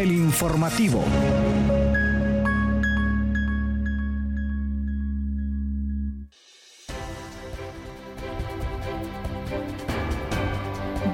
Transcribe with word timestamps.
el 0.00 0.12
informativo. 0.12 1.04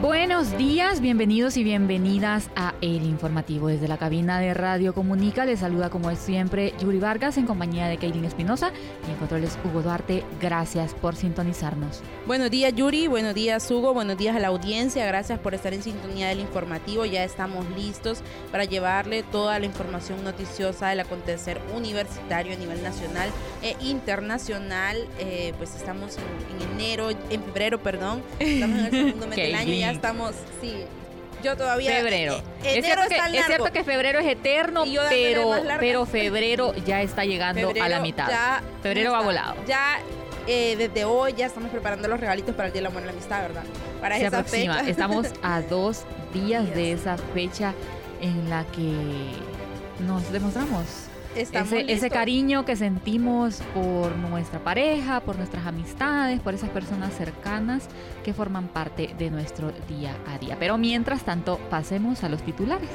Buenos 0.00 0.45
días, 0.56 1.02
bienvenidos 1.02 1.58
y 1.58 1.64
bienvenidas 1.64 2.48
a 2.56 2.74
El 2.80 3.02
Informativo. 3.02 3.68
Desde 3.68 3.88
la 3.88 3.98
cabina 3.98 4.40
de 4.40 4.54
Radio 4.54 4.94
Comunica 4.94 5.44
les 5.44 5.60
saluda 5.60 5.90
como 5.90 6.10
es 6.10 6.18
siempre 6.18 6.72
Yuri 6.80 6.98
Vargas 6.98 7.36
en 7.36 7.46
compañía 7.46 7.88
de 7.88 7.98
Kaylin 7.98 8.24
Espinosa 8.24 8.72
y 9.06 9.10
en 9.10 9.16
controles 9.18 9.58
Hugo 9.64 9.82
Duarte. 9.82 10.24
Gracias 10.40 10.94
por 10.94 11.14
sintonizarnos. 11.14 12.00
Buenos 12.26 12.50
días 12.50 12.74
Yuri, 12.74 13.06
buenos 13.06 13.34
días 13.34 13.70
Hugo, 13.70 13.92
buenos 13.92 14.16
días 14.16 14.34
a 14.34 14.38
la 14.38 14.48
audiencia. 14.48 15.04
Gracias 15.04 15.38
por 15.38 15.52
estar 15.52 15.74
en 15.74 15.82
sintonía 15.82 16.28
del 16.28 16.40
informativo. 16.40 17.04
Ya 17.04 17.22
estamos 17.22 17.66
listos 17.76 18.22
para 18.50 18.64
llevarle 18.64 19.22
toda 19.24 19.58
la 19.58 19.66
información 19.66 20.24
noticiosa 20.24 20.88
del 20.88 21.00
acontecer 21.00 21.60
universitario 21.74 22.54
a 22.54 22.56
nivel 22.56 22.82
nacional 22.82 23.28
e 23.62 23.76
internacional. 23.80 25.06
Eh, 25.18 25.52
pues 25.58 25.74
estamos 25.74 26.16
en, 26.16 26.72
enero, 26.72 27.10
en 27.10 27.42
febrero, 27.42 27.82
perdón. 27.82 28.22
Estamos 28.38 28.78
en 28.78 28.84
el 28.86 28.90
segundo 28.90 29.26
mes 29.26 29.36
del 29.36 29.54
año. 29.54 29.74
Ya 29.74 29.90
estamos, 29.90 30.34
sí, 30.60 30.84
yo 31.42 31.56
todavía. 31.56 31.92
Febrero. 31.92 32.36
Eh, 32.64 32.78
es, 32.78 32.84
cierto 32.84 33.08
que, 33.08 33.16
es, 33.16 33.46
cierto 33.46 33.72
que, 33.72 33.84
febrero 33.84 34.18
es 34.18 34.26
eterno, 34.26 34.84
pero, 35.08 35.54
pero 35.78 36.06
febrero 36.06 36.74
ya 36.84 37.02
está 37.02 37.24
llegando 37.24 37.72
a 37.80 37.88
la 37.88 38.00
mitad. 38.00 38.62
febrero 38.82 39.12
va 39.12 39.22
volado. 39.22 39.54
Ya 39.66 39.98
eh, 40.46 40.76
desde 40.76 41.04
hoy 41.04 41.34
ya 41.34 41.46
estamos 41.46 41.70
preparando 41.70 42.06
los 42.08 42.20
regalitos 42.20 42.54
para 42.54 42.68
el 42.68 42.72
Día 42.72 42.82
del 42.82 42.90
Amor 42.90 43.02
y 43.02 43.06
la 43.06 43.12
Amistad, 43.12 43.42
¿verdad? 43.42 43.64
Para 44.00 44.16
esa 44.16 44.44
fecha. 44.44 44.80
Estamos 44.88 45.26
a 45.42 45.60
dos 45.62 46.04
días 46.32 46.72
de 46.74 46.92
esa 46.92 47.16
fecha 47.16 47.74
en 48.20 48.48
la 48.48 48.64
que 48.66 48.92
nos 50.06 50.30
demostramos 50.32 51.08
ese, 51.36 52.10
cariño 52.10 52.64
que 52.64 52.76
sentimos 52.76 53.62
por 53.74 54.16
nuestra 54.16 54.60
pareja, 54.60 55.20
por 55.20 55.36
nuestras 55.36 55.66
amistades, 55.66 56.40
por 56.40 56.54
esas 56.54 56.70
personas 56.70 57.14
cercanas 57.14 57.88
que 58.24 58.32
forman 58.32 58.68
parte 58.68 59.14
de 59.18 59.30
nuestro 59.30 59.72
día 59.88 60.16
a 60.26 60.38
día. 60.38 60.56
Pero 60.58 60.78
mientras 60.78 61.24
tanto, 61.24 61.58
pasemos 61.70 62.24
a 62.24 62.28
los 62.28 62.42
titulares. 62.42 62.88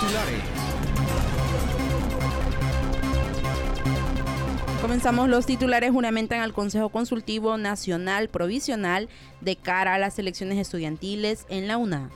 Titulares. 0.00 0.60
Comenzamos 4.80 5.28
los 5.28 5.44
titulares 5.44 5.90
juramentan 5.90 6.40
al 6.40 6.54
Consejo 6.54 6.88
Consultivo 6.88 7.58
Nacional 7.58 8.30
Provisional 8.30 9.10
de 9.42 9.56
cara 9.56 9.94
a 9.94 9.98
las 9.98 10.18
elecciones 10.18 10.58
estudiantiles 10.58 11.44
en 11.50 11.68
la 11.68 11.76
UNA. 11.76 12.08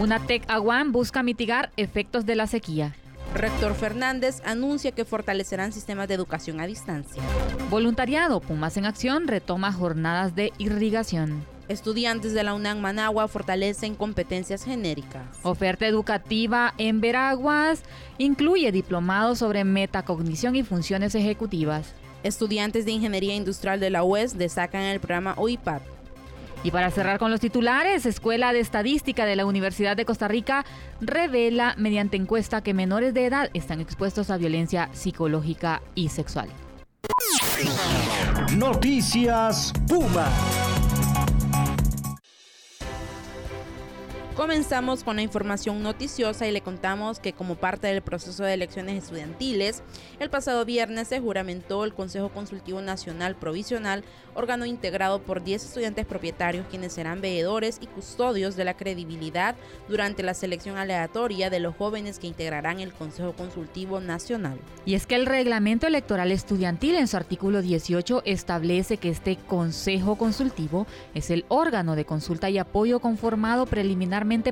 UNATEC 0.00 0.42
Aguán 0.48 0.90
busca 0.90 1.22
mitigar 1.22 1.70
efectos 1.76 2.26
de 2.26 2.34
la 2.34 2.48
sequía. 2.48 2.96
Rector 3.32 3.74
Fernández 3.74 4.42
anuncia 4.44 4.90
que 4.90 5.04
fortalecerán 5.04 5.72
sistemas 5.72 6.08
de 6.08 6.14
educación 6.14 6.60
a 6.60 6.66
distancia. 6.66 7.22
Voluntariado 7.70 8.40
Pumas 8.40 8.76
en 8.76 8.86
Acción 8.86 9.28
retoma 9.28 9.72
jornadas 9.72 10.34
de 10.34 10.52
irrigación. 10.58 11.44
Estudiantes 11.68 12.34
de 12.34 12.42
la 12.42 12.54
UNAM 12.54 12.80
Managua 12.80 13.28
fortalecen 13.28 13.94
competencias 13.94 14.64
genéricas. 14.64 15.22
Oferta 15.42 15.86
educativa 15.86 16.74
en 16.76 17.00
Veraguas 17.00 17.82
incluye 18.18 18.72
diplomados 18.72 19.38
sobre 19.38 19.62
metacognición 19.62 20.56
y 20.56 20.64
funciones 20.64 21.14
ejecutivas. 21.14 21.94
Estudiantes 22.24 22.84
de 22.84 22.92
Ingeniería 22.92 23.36
Industrial 23.36 23.78
de 23.78 23.90
la 23.90 24.02
UES 24.02 24.36
destacan 24.36 24.82
el 24.82 24.98
programa 24.98 25.34
UIPAP. 25.38 25.93
Y 26.64 26.70
para 26.70 26.90
cerrar 26.90 27.18
con 27.18 27.30
los 27.30 27.40
titulares, 27.40 28.06
Escuela 28.06 28.54
de 28.54 28.60
Estadística 28.60 29.26
de 29.26 29.36
la 29.36 29.44
Universidad 29.44 29.96
de 29.96 30.06
Costa 30.06 30.28
Rica 30.28 30.64
revela 31.00 31.74
mediante 31.76 32.16
encuesta 32.16 32.62
que 32.62 32.72
menores 32.72 33.12
de 33.12 33.26
edad 33.26 33.50
están 33.52 33.82
expuestos 33.82 34.30
a 34.30 34.38
violencia 34.38 34.88
psicológica 34.92 35.82
y 35.94 36.08
sexual. 36.08 36.48
Noticias 38.56 39.74
Puma. 39.86 40.26
Comenzamos 44.36 45.04
con 45.04 45.14
la 45.14 45.22
información 45.22 45.80
noticiosa 45.80 46.48
y 46.48 46.50
le 46.50 46.60
contamos 46.60 47.20
que 47.20 47.32
como 47.32 47.54
parte 47.54 47.86
del 47.86 48.02
proceso 48.02 48.42
de 48.42 48.54
elecciones 48.54 49.04
estudiantiles, 49.04 49.84
el 50.18 50.28
pasado 50.28 50.64
viernes 50.64 51.06
se 51.06 51.20
juramentó 51.20 51.84
el 51.84 51.94
Consejo 51.94 52.30
Consultivo 52.30 52.82
Nacional 52.82 53.36
Provisional, 53.36 54.02
órgano 54.34 54.66
integrado 54.66 55.22
por 55.22 55.44
10 55.44 55.64
estudiantes 55.64 56.04
propietarios 56.04 56.66
quienes 56.68 56.94
serán 56.94 57.20
veedores 57.20 57.78
y 57.80 57.86
custodios 57.86 58.56
de 58.56 58.64
la 58.64 58.76
credibilidad 58.76 59.54
durante 59.88 60.24
la 60.24 60.34
selección 60.34 60.78
aleatoria 60.78 61.48
de 61.48 61.60
los 61.60 61.76
jóvenes 61.76 62.18
que 62.18 62.26
integrarán 62.26 62.80
el 62.80 62.92
Consejo 62.92 63.34
Consultivo 63.34 64.00
Nacional. 64.00 64.58
Y 64.84 64.94
es 64.94 65.06
que 65.06 65.14
el 65.14 65.26
reglamento 65.26 65.86
electoral 65.86 66.32
estudiantil 66.32 66.96
en 66.96 67.06
su 67.06 67.16
artículo 67.16 67.62
18 67.62 68.22
establece 68.24 68.96
que 68.96 69.10
este 69.10 69.36
Consejo 69.36 70.16
Consultivo 70.16 70.88
es 71.14 71.30
el 71.30 71.44
órgano 71.46 71.94
de 71.94 72.04
consulta 72.04 72.50
y 72.50 72.58
apoyo 72.58 72.98
conformado 72.98 73.66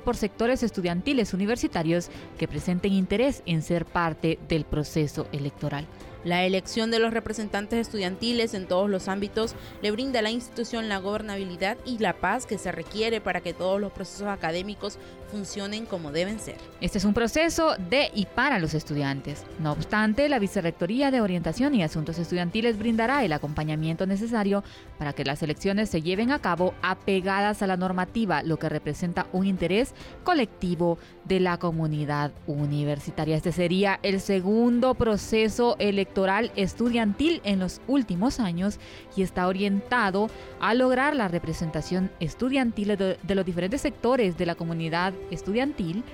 por 0.04 0.16
sectores 0.16 0.62
estudiantiles 0.62 1.32
universitarios 1.32 2.10
que 2.38 2.46
presenten 2.46 2.92
interés 2.92 3.42
en 3.46 3.62
ser 3.62 3.86
parte 3.86 4.38
del 4.46 4.64
proceso 4.64 5.26
electoral. 5.32 5.86
La 6.24 6.44
elección 6.44 6.90
de 6.90 7.00
los 7.00 7.12
representantes 7.12 7.80
estudiantiles 7.80 8.54
en 8.54 8.68
todos 8.68 8.88
los 8.88 9.08
ámbitos 9.08 9.54
le 9.80 9.90
brinda 9.90 10.20
a 10.20 10.22
la 10.22 10.30
institución 10.30 10.88
la 10.88 10.98
gobernabilidad 10.98 11.78
y 11.84 11.98
la 11.98 12.12
paz 12.12 12.46
que 12.46 12.58
se 12.58 12.70
requiere 12.70 13.20
para 13.20 13.40
que 13.40 13.54
todos 13.54 13.80
los 13.80 13.92
procesos 13.92 14.28
académicos 14.28 14.98
funcionen 15.32 15.86
como 15.86 16.12
deben 16.12 16.38
ser. 16.38 16.56
Este 16.80 16.98
es 16.98 17.04
un 17.04 17.14
proceso 17.14 17.74
de 17.90 18.10
y 18.14 18.26
para 18.26 18.58
los 18.58 18.74
estudiantes. 18.74 19.44
No 19.58 19.72
obstante, 19.72 20.28
la 20.28 20.38
Vicerrectoría 20.38 21.10
de 21.10 21.22
Orientación 21.22 21.74
y 21.74 21.82
Asuntos 21.82 22.18
Estudiantiles 22.18 22.78
brindará 22.78 23.24
el 23.24 23.32
acompañamiento 23.32 24.06
necesario 24.06 24.62
para 24.98 25.14
que 25.14 25.24
las 25.24 25.42
elecciones 25.42 25.88
se 25.88 26.02
lleven 26.02 26.30
a 26.30 26.38
cabo 26.38 26.74
apegadas 26.82 27.62
a 27.62 27.66
la 27.66 27.78
normativa, 27.78 28.42
lo 28.42 28.58
que 28.58 28.68
representa 28.68 29.26
un 29.32 29.46
interés 29.46 29.94
colectivo 30.22 30.98
de 31.24 31.40
la 31.40 31.56
comunidad 31.56 32.32
universitaria. 32.46 33.36
Este 33.36 33.52
sería 33.52 33.98
el 34.02 34.20
segundo 34.20 34.94
proceso 34.94 35.76
electoral 35.78 36.52
estudiantil 36.56 37.40
en 37.44 37.58
los 37.58 37.80
últimos 37.86 38.38
años 38.38 38.78
y 39.16 39.22
está 39.22 39.46
orientado 39.46 40.28
a 40.60 40.74
lograr 40.74 41.16
la 41.16 41.28
representación 41.28 42.10
estudiantil 42.20 42.96
de, 42.98 43.16
de 43.22 43.34
los 43.34 43.46
diferentes 43.46 43.80
sectores 43.80 44.36
de 44.36 44.46
la 44.46 44.54
comunidad 44.54 45.14
estudiantil, 45.30 46.04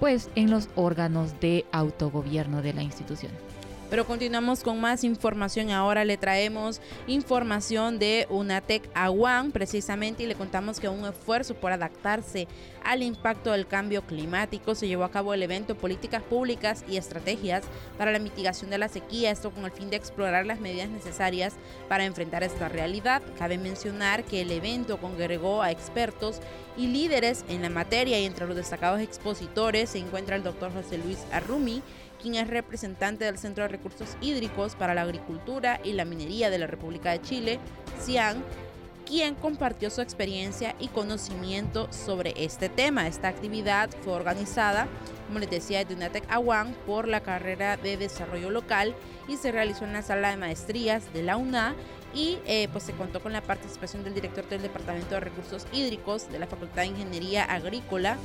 pues 0.00 0.30
en 0.34 0.50
los 0.50 0.68
órganos 0.76 1.40
de 1.40 1.64
autogobierno 1.72 2.62
de 2.62 2.72
la 2.72 2.82
institución. 2.82 3.32
Pero 3.88 4.04
continuamos 4.04 4.64
con 4.64 4.80
más 4.80 5.04
información. 5.04 5.70
Ahora 5.70 6.04
le 6.04 6.16
traemos 6.16 6.80
información 7.06 8.00
de 8.00 8.26
UNATEC 8.30 8.90
Aguán, 8.94 9.52
precisamente, 9.52 10.24
y 10.24 10.26
le 10.26 10.34
contamos 10.34 10.80
que 10.80 10.88
un 10.88 11.04
esfuerzo 11.04 11.54
por 11.54 11.70
adaptarse 11.70 12.48
al 12.86 13.02
impacto 13.02 13.50
del 13.50 13.66
cambio 13.66 14.02
climático 14.02 14.76
se 14.76 14.86
llevó 14.86 15.02
a 15.02 15.10
cabo 15.10 15.34
el 15.34 15.42
evento 15.42 15.76
Políticas 15.76 16.22
Públicas 16.22 16.84
y 16.88 16.96
Estrategias 16.96 17.64
para 17.98 18.12
la 18.12 18.20
Mitigación 18.20 18.70
de 18.70 18.78
la 18.78 18.88
Sequía. 18.88 19.32
Esto 19.32 19.50
con 19.50 19.64
el 19.64 19.72
fin 19.72 19.90
de 19.90 19.96
explorar 19.96 20.46
las 20.46 20.60
medidas 20.60 20.88
necesarias 20.88 21.54
para 21.88 22.04
enfrentar 22.04 22.44
esta 22.44 22.68
realidad. 22.68 23.22
Cabe 23.38 23.58
mencionar 23.58 24.22
que 24.22 24.42
el 24.42 24.52
evento 24.52 24.98
congregó 24.98 25.62
a 25.62 25.72
expertos 25.72 26.40
y 26.76 26.86
líderes 26.86 27.44
en 27.48 27.62
la 27.62 27.70
materia 27.70 28.20
y 28.20 28.24
entre 28.24 28.46
los 28.46 28.54
destacados 28.54 29.00
expositores 29.00 29.90
se 29.90 29.98
encuentra 29.98 30.36
el 30.36 30.44
doctor 30.44 30.72
José 30.72 30.98
Luis 30.98 31.18
Arrumi 31.32 31.82
quien 32.22 32.36
es 32.36 32.48
representante 32.48 33.24
del 33.24 33.36
Centro 33.36 33.64
de 33.64 33.68
Recursos 33.68 34.16
Hídricos 34.20 34.74
para 34.74 34.94
la 34.94 35.02
Agricultura 35.02 35.80
y 35.84 35.92
la 35.92 36.04
Minería 36.04 36.50
de 36.50 36.58
la 36.58 36.66
República 36.66 37.10
de 37.10 37.20
Chile, 37.20 37.60
CIAN, 38.00 38.42
quien 39.06 39.36
compartió 39.36 39.88
su 39.88 40.02
experiencia 40.02 40.74
y 40.80 40.88
conocimiento 40.88 41.88
sobre 41.92 42.34
este 42.36 42.68
tema. 42.68 43.06
Esta 43.06 43.28
actividad 43.28 43.88
fue 44.02 44.12
organizada, 44.12 44.88
como 45.28 45.38
les 45.38 45.48
decía, 45.48 45.84
de 45.84 45.94
UNATEC 45.94 46.24
Aguán 46.28 46.74
por 46.86 47.08
la 47.08 47.20
carrera 47.20 47.76
de 47.76 47.96
Desarrollo 47.96 48.50
Local 48.50 48.94
y 49.28 49.36
se 49.36 49.52
realizó 49.52 49.84
en 49.84 49.92
la 49.92 50.02
sala 50.02 50.30
de 50.30 50.36
maestrías 50.36 51.12
de 51.14 51.22
la 51.22 51.36
UNA 51.36 51.74
y 52.14 52.38
eh, 52.46 52.68
pues 52.72 52.84
se 52.84 52.92
contó 52.92 53.20
con 53.20 53.32
la 53.32 53.42
participación 53.42 54.02
del 54.02 54.14
director 54.14 54.48
del 54.48 54.62
Departamento 54.62 55.14
de 55.14 55.20
Recursos 55.20 55.66
Hídricos 55.72 56.30
de 56.30 56.38
la 56.38 56.46
Facultad 56.46 56.82
de 56.82 56.88
Ingeniería 56.88 57.44
Agrícola 57.44 58.16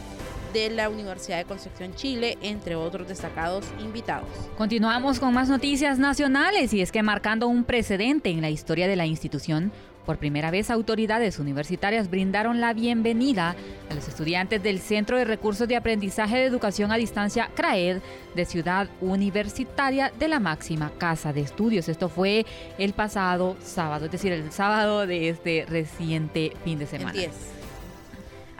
de 0.53 0.69
la 0.69 0.89
Universidad 0.89 1.37
de 1.37 1.45
Concepción 1.45 1.95
Chile, 1.95 2.37
entre 2.41 2.75
otros 2.75 3.07
destacados 3.07 3.65
invitados. 3.79 4.27
Continuamos 4.57 5.19
con 5.19 5.33
más 5.33 5.49
noticias 5.49 5.97
nacionales 5.97 6.73
y 6.73 6.81
es 6.81 6.91
que 6.91 7.03
marcando 7.03 7.47
un 7.47 7.63
precedente 7.63 8.29
en 8.29 8.41
la 8.41 8.49
historia 8.49 8.87
de 8.87 8.95
la 8.95 9.05
institución, 9.05 9.71
por 10.05 10.17
primera 10.17 10.51
vez, 10.51 10.69
autoridades 10.69 11.39
universitarias 11.39 12.09
brindaron 12.09 12.59
la 12.59 12.73
bienvenida 12.73 13.55
a 13.89 13.93
los 13.93 14.07
estudiantes 14.07 14.61
del 14.63 14.79
Centro 14.79 15.17
de 15.17 15.25
Recursos 15.25 15.67
de 15.67 15.75
Aprendizaje 15.75 16.37
de 16.37 16.45
Educación 16.45 16.91
a 16.91 16.97
Distancia 16.97 17.49
CRAED 17.55 18.01
de 18.35 18.45
Ciudad 18.45 18.89
Universitaria 18.99 20.11
de 20.17 20.27
la 20.27 20.39
Máxima 20.39 20.91
Casa 20.97 21.33
de 21.33 21.41
Estudios. 21.41 21.89
Esto 21.89 22.09
fue 22.09 22.45
el 22.77 22.93
pasado 22.93 23.57
sábado, 23.61 24.05
es 24.05 24.11
decir, 24.11 24.31
el 24.31 24.51
sábado 24.51 25.05
de 25.05 25.29
este 25.29 25.65
reciente 25.67 26.53
fin 26.63 26.79
de 26.79 26.87
semana. 26.87 27.13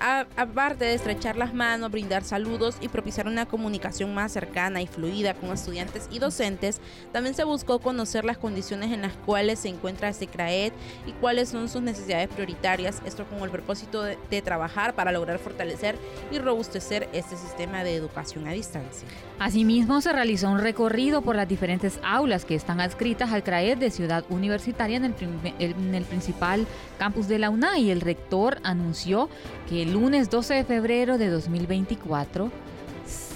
Aparte 0.01 0.86
de 0.86 0.95
estrechar 0.95 1.38
las 1.38 1.53
manos, 1.53 1.92
brindar 1.92 2.24
saludos 2.24 2.77
y 2.81 2.88
propiciar 2.88 3.27
una 3.27 3.45
comunicación 3.45 4.13
más 4.13 4.31
cercana 4.31 4.81
y 4.81 4.88
fluida 4.88 5.36
con 5.36 5.51
estudiantes 5.51 6.07
y 6.12 6.19
docentes, 6.19 6.81
también 7.12 7.36
se 7.36 7.44
buscó 7.44 7.80
conocer 7.80 8.25
las 8.25 8.38
condiciones 8.38 8.92
en 8.92 9.03
las 9.03 9.13
cuales 9.13 9.59
se 9.59 9.69
encuentra 9.69 10.09
este 10.09 10.27
CRAED 10.27 10.74
y 11.06 11.12
cuáles 11.13 11.50
son 11.50 11.69
sus 11.69 11.81
necesidades 11.81 12.30
prioritarias, 12.30 13.01
esto 13.06 13.25
con 13.25 13.42
el 13.44 13.51
propósito 13.51 14.01
de, 14.03 14.18
trabajar 14.42 14.95
para 14.95 15.12
lograr 15.12 15.38
fortalecer 15.38 15.95
y 16.31 16.39
robustecer 16.39 17.07
este 17.13 17.38
sistema 17.38 17.83
de 17.83 17.95
educación 17.95 18.47
a 18.47 18.54
distancia. 18.54 19.07
Asimismo, 19.38 20.01
se 20.01 20.12
realizó 20.12 20.50
un 20.50 20.59
recorrido 20.59 21.21
por 21.21 21.36
las 21.36 21.47
diferentes 21.47 22.00
aulas 22.04 22.44
que 22.44 22.56
están 22.56 22.81
adscritas 22.81 23.31
al 23.31 23.44
CRAED 23.44 23.77
de 23.77 23.92
Ciudad 23.92 24.25
Universitaria 24.30 24.97
en 24.97 25.06
el, 25.06 25.13
en 25.59 25.94
el 25.94 26.04
principal 26.06 26.65
campus 26.97 27.27
de 27.27 27.38
la 27.38 27.51
UNA 27.51 27.77
y 27.77 27.92
el 27.92 28.01
rector 28.01 28.59
anunció 28.63 29.30
que 29.69 29.83
el 29.83 29.90
lunes 29.91 30.29
12 30.29 30.53
de 30.53 30.63
febrero 30.63 31.17
de 31.17 31.29
2024 31.29 32.51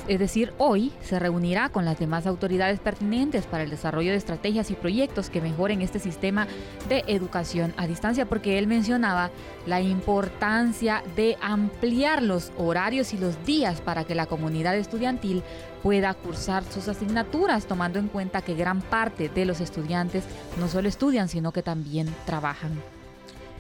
es 0.08 0.20
decir, 0.20 0.54
hoy 0.60 0.92
se 1.02 1.18
reunirá 1.18 1.70
con 1.70 1.84
las 1.84 1.98
demás 1.98 2.28
autoridades 2.28 2.80
pertinentes 2.80 3.48
para 3.48 3.64
el 3.64 3.72
desarrollo 3.72 4.12
de 4.12 4.18
estrategias 4.18 4.70
y 4.70 4.76
proyectos 4.76 5.32
que 5.32 5.42
mejoren 5.42 5.82
este 5.82 5.98
sistema 5.98 6.48
de 6.88 7.04
educación 7.08 7.74
a 7.76 7.88
distancia, 7.88 8.28
porque 8.28 8.60
él 8.60 8.68
mencionaba 8.68 9.32
la 9.66 9.82
importancia 9.82 11.02
de 11.16 11.38
ampliar 11.42 12.22
los 12.22 12.52
horarios 12.56 13.16
y 13.16 13.18
los 13.18 13.44
días 13.46 13.82
para 13.82 14.04
que 14.04 14.14
la 14.14 14.28
comunidad 14.28 14.78
estudiantil 14.78 15.42
pueda 15.82 16.14
cursar 16.14 16.64
sus 16.66 16.88
asignaturas, 16.88 17.66
tomando 17.66 17.98
en 17.98 18.08
cuenta 18.08 18.44
que 18.44 18.54
gran 18.54 18.82
parte 18.82 19.30
de 19.30 19.46
los 19.46 19.60
estudiantes 19.60 20.24
no 20.60 20.68
solo 20.68 20.88
estudian, 20.88 21.30
sino 21.30 21.52
que 21.52 21.64
también 21.64 22.14
trabajan. 22.28 22.95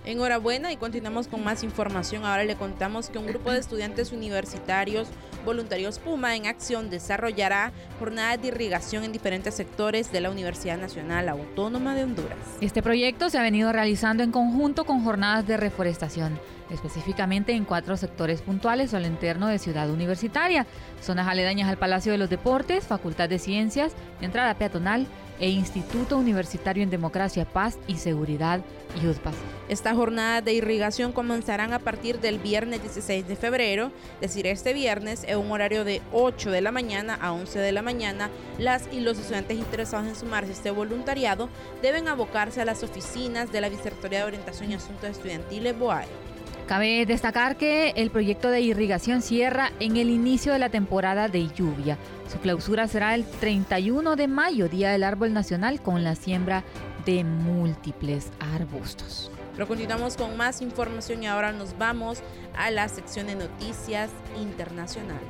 Enhorabuena 0.06 0.72
y 0.72 0.78
continuamos 0.78 1.28
con 1.28 1.44
más 1.44 1.64
información. 1.64 2.26
Ahora 2.26 2.44
le 2.44 2.56
contamos 2.56 3.10
que 3.10 3.18
un 3.18 3.26
grupo 3.26 3.52
de 3.52 3.58
estudiantes 3.58 4.12
universitarios 4.12 5.08
voluntarios 5.44 5.98
Puma 5.98 6.36
en 6.36 6.46
acción 6.46 6.92
desarrollará 6.92 7.72
jornadas 7.98 8.40
de 8.40 8.50
irrigación 8.50 9.04
en 9.04 9.12
diferentes 9.12 9.56
sectores 9.56 10.12
de 10.12 10.22
la 10.22 10.30
Universidad 10.30 10.78
Nacional 10.78 11.28
Autónoma 11.28 11.96
de 11.96 12.04
Honduras. 12.04 12.38
Este 12.62 12.84
proyecto 12.84 13.32
se 13.32 13.40
ha 13.40 13.42
venido 13.42 13.72
realizando 13.72 14.22
en 14.22 14.32
conjunto 14.32 14.86
con 14.86 15.04
jornadas 15.04 15.48
de 15.48 15.58
reforestación 15.58 16.40
específicamente 16.70 17.54
en 17.54 17.66
cuatro 17.66 17.98
sectores 17.98 18.42
puntuales 18.42 18.94
al 18.94 19.06
interno 19.06 19.48
de 19.48 19.60
Ciudad 19.60 19.90
Universitaria, 19.90 20.66
zonas 21.02 21.28
aledañas 21.28 21.70
al 21.70 21.78
Palacio 21.78 22.12
de 22.12 22.18
los 22.18 22.30
Deportes, 22.30 22.86
Facultad 22.86 23.30
de 23.30 23.40
Ciencias, 23.40 23.94
entrada 24.22 24.56
peatonal 24.56 25.08
e 25.40 25.50
Instituto 25.50 26.18
Universitario 26.18 26.84
en 26.84 26.90
Democracia, 26.90 27.46
Paz 27.46 27.78
y 27.88 27.98
Seguridad, 27.98 28.62
UDPAS. 29.04 29.36
Esta 29.68 29.94
jornada 29.94 30.42
de 30.42 30.54
irrigación 30.54 31.12
comenzarán 31.12 31.74
a 31.74 31.80
partir 31.80 32.20
del 32.20 32.40
viernes 32.40 32.82
16 32.82 33.28
de 33.28 33.36
febrero, 33.36 33.92
es 34.22 34.30
decir, 34.30 34.48
este 34.48 34.74
viernes, 34.74 35.26
en 35.28 35.40
un 35.40 35.52
horario 35.52 35.84
de 35.84 36.02
8 36.14 36.52
de 36.52 36.62
la 36.62 36.72
mañana 36.72 37.18
a 37.20 37.34
11 37.34 37.60
de 37.60 37.72
la 37.72 37.82
mañana. 37.82 38.30
Las 38.58 38.88
y 38.92 39.02
los 39.02 39.20
estudiantes 39.20 39.58
interesados 39.58 40.08
en 40.08 40.16
sumarse 40.16 40.52
a 40.52 40.54
este 40.54 40.72
voluntariado 40.72 41.50
deben 41.82 42.08
abocarse 42.08 42.62
a 42.62 42.66
las 42.66 42.84
oficinas 42.84 43.52
de 43.52 43.62
la 43.62 43.70
Vicerrectoría 43.70 44.20
de 44.20 44.26
Orientación 44.26 44.72
y 44.72 44.76
Asuntos 44.76 45.10
Estudiantiles 45.10 45.78
BOAE. 45.78 46.35
Cabe 46.68 47.06
destacar 47.06 47.58
que 47.58 47.92
el 47.92 48.10
proyecto 48.10 48.50
de 48.50 48.62
irrigación 48.62 49.22
cierra 49.22 49.72
en 49.80 49.98
el 49.98 50.10
inicio 50.10 50.52
de 50.52 50.58
la 50.58 50.70
temporada 50.70 51.28
de 51.28 51.48
lluvia. 51.50 52.00
Su 52.28 52.40
clausura 52.40 52.88
será 52.88 53.14
el 53.14 53.24
31 53.24 54.16
de 54.16 54.28
mayo, 54.28 54.68
Día 54.68 54.92
del 54.92 55.04
Árbol 55.04 55.32
Nacional, 55.32 55.80
con 55.80 56.04
la 56.04 56.16
siembra 56.16 56.64
de 57.06 57.24
múltiples 57.24 58.32
arbustos. 58.40 59.30
Pero 59.54 59.68
continuamos 59.68 60.18
con 60.18 60.36
más 60.38 60.60
información 60.62 61.22
y 61.22 61.28
ahora 61.28 61.52
nos 61.52 61.78
vamos 61.78 62.24
a 62.58 62.72
la 62.72 62.90
sección 62.90 63.28
de 63.28 63.36
noticias 63.36 64.10
internacionales. 64.36 65.22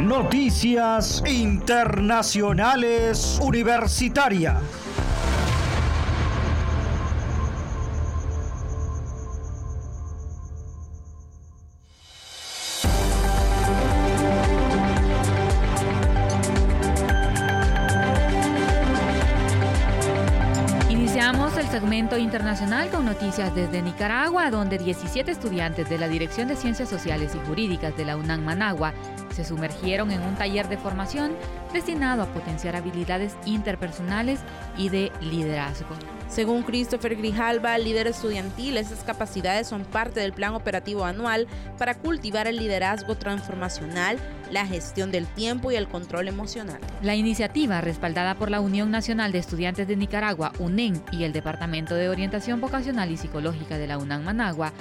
Noticias 0.00 1.22
Internacionales 1.24 3.38
Universitarias. 3.40 4.85
Internacional 22.26 22.90
con 22.90 23.04
noticias 23.04 23.54
desde 23.54 23.82
Nicaragua, 23.82 24.50
donde 24.50 24.78
17 24.78 25.30
estudiantes 25.30 25.88
de 25.88 25.96
la 25.96 26.08
Dirección 26.08 26.48
de 26.48 26.56
Ciencias 26.56 26.88
Sociales 26.88 27.36
y 27.36 27.46
Jurídicas 27.46 27.96
de 27.96 28.04
la 28.04 28.16
UNAM 28.16 28.44
Managua 28.44 28.92
se 29.32 29.44
sumergieron 29.44 30.10
en 30.10 30.20
un 30.22 30.34
taller 30.34 30.68
de 30.68 30.76
formación 30.76 31.36
destinado 31.72 32.22
a 32.22 32.26
potenciar 32.26 32.74
habilidades 32.74 33.36
interpersonales 33.44 34.40
y 34.76 34.88
de 34.88 35.12
liderazgo. 35.20 35.94
Según 36.28 36.64
Christopher 36.64 37.16
Grijalba, 37.16 37.78
líder 37.78 38.08
estudiantil, 38.08 38.76
esas 38.76 39.04
capacidades 39.04 39.68
son 39.68 39.84
parte 39.84 40.20
del 40.20 40.32
plan 40.32 40.54
operativo 40.54 41.04
anual 41.04 41.46
para 41.78 41.94
cultivar 41.94 42.46
el 42.48 42.56
liderazgo 42.56 43.16
transformacional, 43.16 44.18
la 44.50 44.66
gestión 44.66 45.12
del 45.12 45.26
tiempo 45.26 45.70
y 45.70 45.76
el 45.76 45.88
control 45.88 46.28
emocional. 46.28 46.80
La 47.00 47.14
iniciativa, 47.14 47.80
respaldada 47.80 48.34
por 48.34 48.50
la 48.50 48.60
Unión 48.60 48.90
Nacional 48.90 49.30
de 49.32 49.38
Estudiantes 49.38 49.86
de 49.86 49.96
Nicaragua, 49.96 50.52
UNEN, 50.58 51.02
y 51.12 51.24
el 51.24 51.32
Departamento 51.32 51.94
de 51.94 52.08
Orientación 52.08 52.60
Vocacional 52.60 53.10
y 53.10 53.16
Psicológica 53.16 53.78
de 53.78 53.86
la 53.86 53.98
UNAM 53.98 54.24
Managua, 54.24 54.72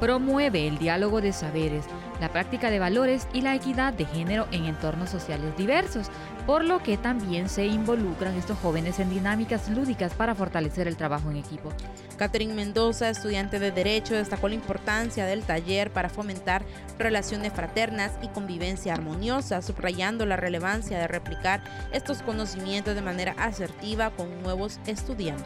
promueve 0.00 0.66
el 0.66 0.78
diálogo 0.78 1.20
de 1.20 1.32
saberes, 1.32 1.84
la 2.20 2.30
práctica 2.30 2.70
de 2.70 2.78
valores 2.78 3.26
y 3.32 3.40
la 3.42 3.54
equidad 3.54 3.92
de 3.92 4.04
género 4.04 4.46
en 4.52 4.66
entornos 4.66 5.10
sociales 5.10 5.56
diversos, 5.56 6.10
por 6.46 6.64
lo 6.64 6.80
que 6.80 6.96
también 6.96 7.48
se 7.48 7.66
involucran 7.66 8.36
estos 8.36 8.56
jóvenes 8.58 9.00
en 9.00 9.10
dinámicas 9.10 9.68
lúdicas 9.68 10.14
para 10.14 10.34
fortalecer 10.34 10.86
el 10.86 10.96
trabajo 10.96 11.30
en 11.30 11.38
equipo. 11.38 11.70
Catherine 12.16 12.54
Mendoza, 12.54 13.10
estudiante 13.10 13.58
de 13.58 13.72
Derecho, 13.72 14.14
destacó 14.14 14.48
la 14.48 14.54
importancia 14.54 15.26
del 15.26 15.42
taller 15.42 15.92
para 15.92 16.08
fomentar 16.08 16.64
relaciones 16.98 17.52
fraternas 17.52 18.12
y 18.22 18.28
convivencia 18.28 18.94
armoniosa, 18.94 19.60
subrayando 19.60 20.24
la 20.24 20.36
relevancia 20.36 20.98
de 20.98 21.08
replicar 21.08 21.62
estos 21.92 22.22
conocimientos 22.22 22.94
de 22.94 23.02
manera 23.02 23.34
asertiva 23.38 24.10
con 24.10 24.40
nuevos 24.42 24.78
estudiantes. 24.86 25.44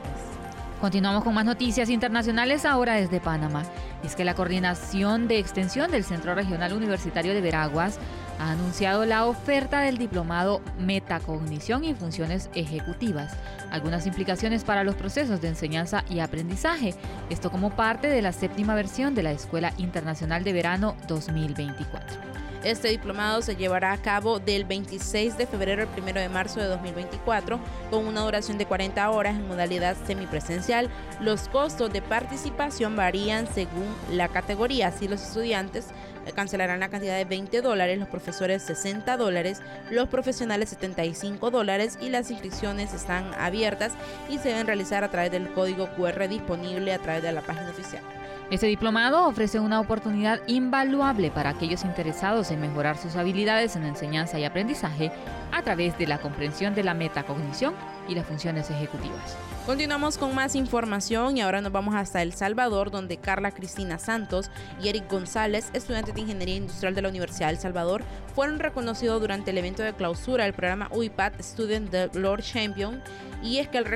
Continuamos 0.80 1.24
con 1.24 1.34
más 1.34 1.44
noticias 1.44 1.90
internacionales 1.90 2.64
ahora 2.64 2.94
desde 2.94 3.20
Panamá. 3.20 3.64
Es 4.02 4.16
que 4.16 4.24
la 4.24 4.34
Coordinación 4.34 5.28
de 5.28 5.38
Extensión 5.38 5.90
del 5.90 6.04
Centro 6.04 6.34
Regional 6.34 6.72
Universitario 6.72 7.34
de 7.34 7.42
Veraguas 7.42 7.98
ha 8.40 8.52
anunciado 8.52 9.04
la 9.04 9.26
oferta 9.26 9.80
del 9.80 9.98
diplomado 9.98 10.62
Metacognición 10.78 11.84
y 11.84 11.94
Funciones 11.94 12.48
Ejecutivas, 12.54 13.36
algunas 13.70 14.06
implicaciones 14.06 14.64
para 14.64 14.82
los 14.82 14.94
procesos 14.94 15.42
de 15.42 15.48
enseñanza 15.48 16.04
y 16.08 16.20
aprendizaje, 16.20 16.94
esto 17.28 17.50
como 17.50 17.76
parte 17.76 18.08
de 18.08 18.22
la 18.22 18.32
séptima 18.32 18.74
versión 18.74 19.14
de 19.14 19.24
la 19.24 19.32
Escuela 19.32 19.74
Internacional 19.76 20.42
de 20.42 20.54
Verano 20.54 20.96
2024. 21.06 22.30
Este 22.64 22.88
diplomado 22.88 23.40
se 23.40 23.56
llevará 23.56 23.92
a 23.92 23.96
cabo 23.98 24.38
del 24.38 24.64
26 24.64 25.38
de 25.38 25.46
febrero 25.46 25.82
al 25.82 25.88
1 25.98 26.20
de 26.20 26.28
marzo 26.28 26.60
de 26.60 26.66
2024 26.66 27.58
con 27.90 28.06
una 28.06 28.20
duración 28.20 28.58
de 28.58 28.66
40 28.66 29.10
horas 29.10 29.34
en 29.34 29.48
modalidad 29.48 29.96
semipresencial. 30.06 30.90
Los 31.20 31.48
costos 31.48 31.90
de 31.90 32.02
participación 32.02 32.96
varían 32.96 33.46
según 33.46 33.86
la 34.12 34.28
categoría. 34.28 34.88
Así 34.88 35.08
los 35.08 35.22
estudiantes 35.22 35.86
cancelarán 36.34 36.80
la 36.80 36.88
cantidad 36.88 37.16
de 37.16 37.24
20 37.24 37.62
dólares, 37.62 37.98
los 37.98 38.08
profesores 38.08 38.62
60 38.62 39.16
dólares, 39.16 39.62
los 39.90 40.08
profesionales 40.08 40.70
75 40.70 41.50
dólares 41.50 41.98
y 42.00 42.10
las 42.10 42.30
inscripciones 42.30 42.94
están 42.94 43.34
abiertas 43.34 43.92
y 44.28 44.38
se 44.38 44.48
deben 44.50 44.66
realizar 44.66 45.04
a 45.04 45.10
través 45.10 45.30
del 45.30 45.52
código 45.52 45.88
QR 45.96 46.28
disponible 46.28 46.92
a 46.92 46.98
través 46.98 47.22
de 47.22 47.32
la 47.32 47.42
página 47.42 47.70
oficial. 47.70 48.02
Este 48.50 48.66
diplomado 48.66 49.28
ofrece 49.28 49.60
una 49.60 49.78
oportunidad 49.78 50.40
invaluable 50.48 51.30
para 51.30 51.50
aquellos 51.50 51.84
interesados 51.84 52.50
en 52.50 52.60
mejorar 52.60 52.98
sus 52.98 53.14
habilidades 53.14 53.76
en 53.76 53.84
enseñanza 53.84 54.40
y 54.40 54.44
aprendizaje 54.44 55.12
a 55.52 55.62
través 55.62 55.96
de 55.98 56.08
la 56.08 56.18
comprensión 56.18 56.74
de 56.74 56.82
la 56.82 56.94
metacognición 56.94 57.74
y 58.08 58.16
las 58.16 58.26
funciones 58.26 58.68
ejecutivas. 58.68 59.36
Continuamos 59.70 60.18
con 60.18 60.34
más 60.34 60.56
información 60.56 61.36
y 61.36 61.42
ahora 61.42 61.60
nos 61.60 61.70
vamos 61.70 61.94
hasta 61.94 62.22
El 62.22 62.32
Salvador, 62.32 62.90
donde 62.90 63.18
Carla 63.18 63.52
Cristina 63.52 64.00
Santos 64.00 64.50
y 64.82 64.88
Eric 64.88 65.08
González, 65.08 65.70
estudiantes 65.72 66.12
de 66.12 66.22
Ingeniería 66.22 66.56
Industrial 66.56 66.92
de 66.92 67.02
la 67.02 67.08
Universidad 67.08 67.50
de 67.50 67.56
Salvador, 67.56 68.02
fueron 68.34 68.58
reconocidos 68.58 69.20
durante 69.20 69.52
el 69.52 69.58
evento 69.58 69.84
de 69.84 69.92
clausura 69.92 70.42
del 70.42 70.54
programa 70.54 70.88
UIPAD 70.90 71.34
Student 71.40 72.16
Lord 72.16 72.42
Champion. 72.42 73.00
Y 73.44 73.58
es 73.58 73.68
que 73.68 73.78
el, 73.78 73.86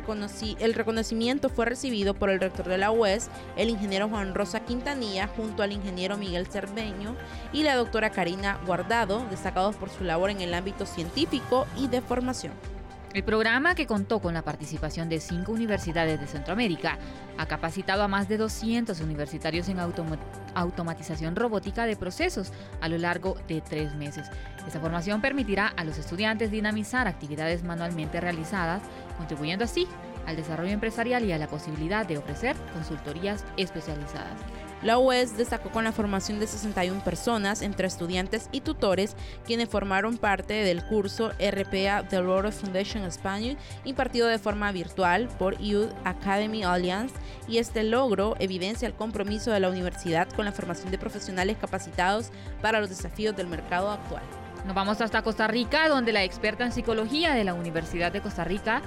el 0.60 0.74
reconocimiento 0.74 1.48
fue 1.48 1.66
recibido 1.66 2.14
por 2.14 2.30
el 2.30 2.38
rector 2.38 2.68
de 2.68 2.78
la 2.78 2.92
UES, 2.92 3.28
el 3.56 3.68
ingeniero 3.68 4.08
Juan 4.08 4.32
Rosa 4.32 4.60
Quintanilla, 4.60 5.26
junto 5.26 5.64
al 5.64 5.72
ingeniero 5.72 6.16
Miguel 6.16 6.46
Cerveño 6.46 7.16
y 7.52 7.64
la 7.64 7.74
doctora 7.74 8.10
Karina 8.10 8.60
Guardado, 8.64 9.26
destacados 9.28 9.74
por 9.74 9.90
su 9.90 10.04
labor 10.04 10.30
en 10.30 10.40
el 10.40 10.54
ámbito 10.54 10.86
científico 10.86 11.66
y 11.76 11.88
de 11.88 12.00
formación. 12.00 12.73
El 13.14 13.23
programa, 13.23 13.76
que 13.76 13.87
contó 13.87 14.18
con 14.18 14.35
la 14.35 14.42
participación 14.42 15.09
de 15.09 15.21
cinco 15.21 15.52
universidades 15.52 16.21
de 16.21 16.26
Centroamérica, 16.26 16.99
ha 17.38 17.47
capacitado 17.47 18.02
a 18.02 18.09
más 18.09 18.28
de 18.28 18.38
200 18.38 19.00
universitarios 19.00 19.68
en 19.68 19.78
automatización 19.78 21.37
robótica 21.37 21.87
de 21.87 21.94
procesos 21.94 22.52
a 22.80 22.88
lo 22.88 22.99
largo 22.99 23.37
de 23.47 23.61
tres 23.61 23.94
meses. 23.94 24.28
Esta 24.66 24.80
formación 24.80 25.21
permitirá 25.21 25.68
a 25.68 25.85
los 25.85 25.97
estudiantes 25.97 26.50
dinamizar 26.50 27.06
actividades 27.06 27.62
manualmente 27.62 28.21
realizadas, 28.21 28.83
contribuyendo 29.16 29.64
así 29.64 29.87
al 30.26 30.35
desarrollo 30.35 30.73
empresarial 30.73 31.25
y 31.25 31.30
a 31.30 31.38
la 31.38 31.47
posibilidad 31.47 32.04
de 32.04 32.18
ofrecer 32.18 32.56
consultorías 32.73 33.44
especializadas. 33.56 34.40
La 34.82 34.98
UES 34.98 35.36
destacó 35.36 35.70
con 35.70 35.84
la 35.84 35.92
formación 35.92 36.40
de 36.40 36.46
61 36.46 37.02
personas, 37.02 37.62
entre 37.62 37.86
estudiantes 37.86 38.48
y 38.52 38.60
tutores, 38.60 39.16
quienes 39.46 39.68
formaron 39.68 40.18
parte 40.18 40.54
del 40.54 40.84
curso 40.84 41.30
RPA 41.38 42.06
The 42.08 42.20
World 42.20 42.52
Foundation 42.52 43.04
Español, 43.04 43.56
impartido 43.84 44.28
de 44.28 44.38
forma 44.38 44.72
virtual 44.72 45.28
por 45.38 45.58
Youth 45.58 45.90
Academy 46.04 46.64
Alliance, 46.64 47.14
y 47.48 47.58
este 47.58 47.82
logro 47.82 48.36
evidencia 48.38 48.86
el 48.86 48.94
compromiso 48.94 49.50
de 49.50 49.60
la 49.60 49.70
universidad 49.70 50.28
con 50.30 50.44
la 50.44 50.52
formación 50.52 50.90
de 50.90 50.98
profesionales 50.98 51.56
capacitados 51.58 52.30
para 52.60 52.80
los 52.80 52.90
desafíos 52.90 53.34
del 53.36 53.46
mercado 53.46 53.90
actual. 53.90 54.22
Nos 54.66 54.74
vamos 54.74 55.00
hasta 55.00 55.22
Costa 55.22 55.46
Rica, 55.46 55.88
donde 55.88 56.12
la 56.12 56.24
experta 56.24 56.64
en 56.64 56.72
psicología 56.72 57.34
de 57.34 57.44
la 57.44 57.52
Universidad 57.52 58.12
de 58.12 58.22
Costa 58.22 58.44
Rica, 58.44 58.80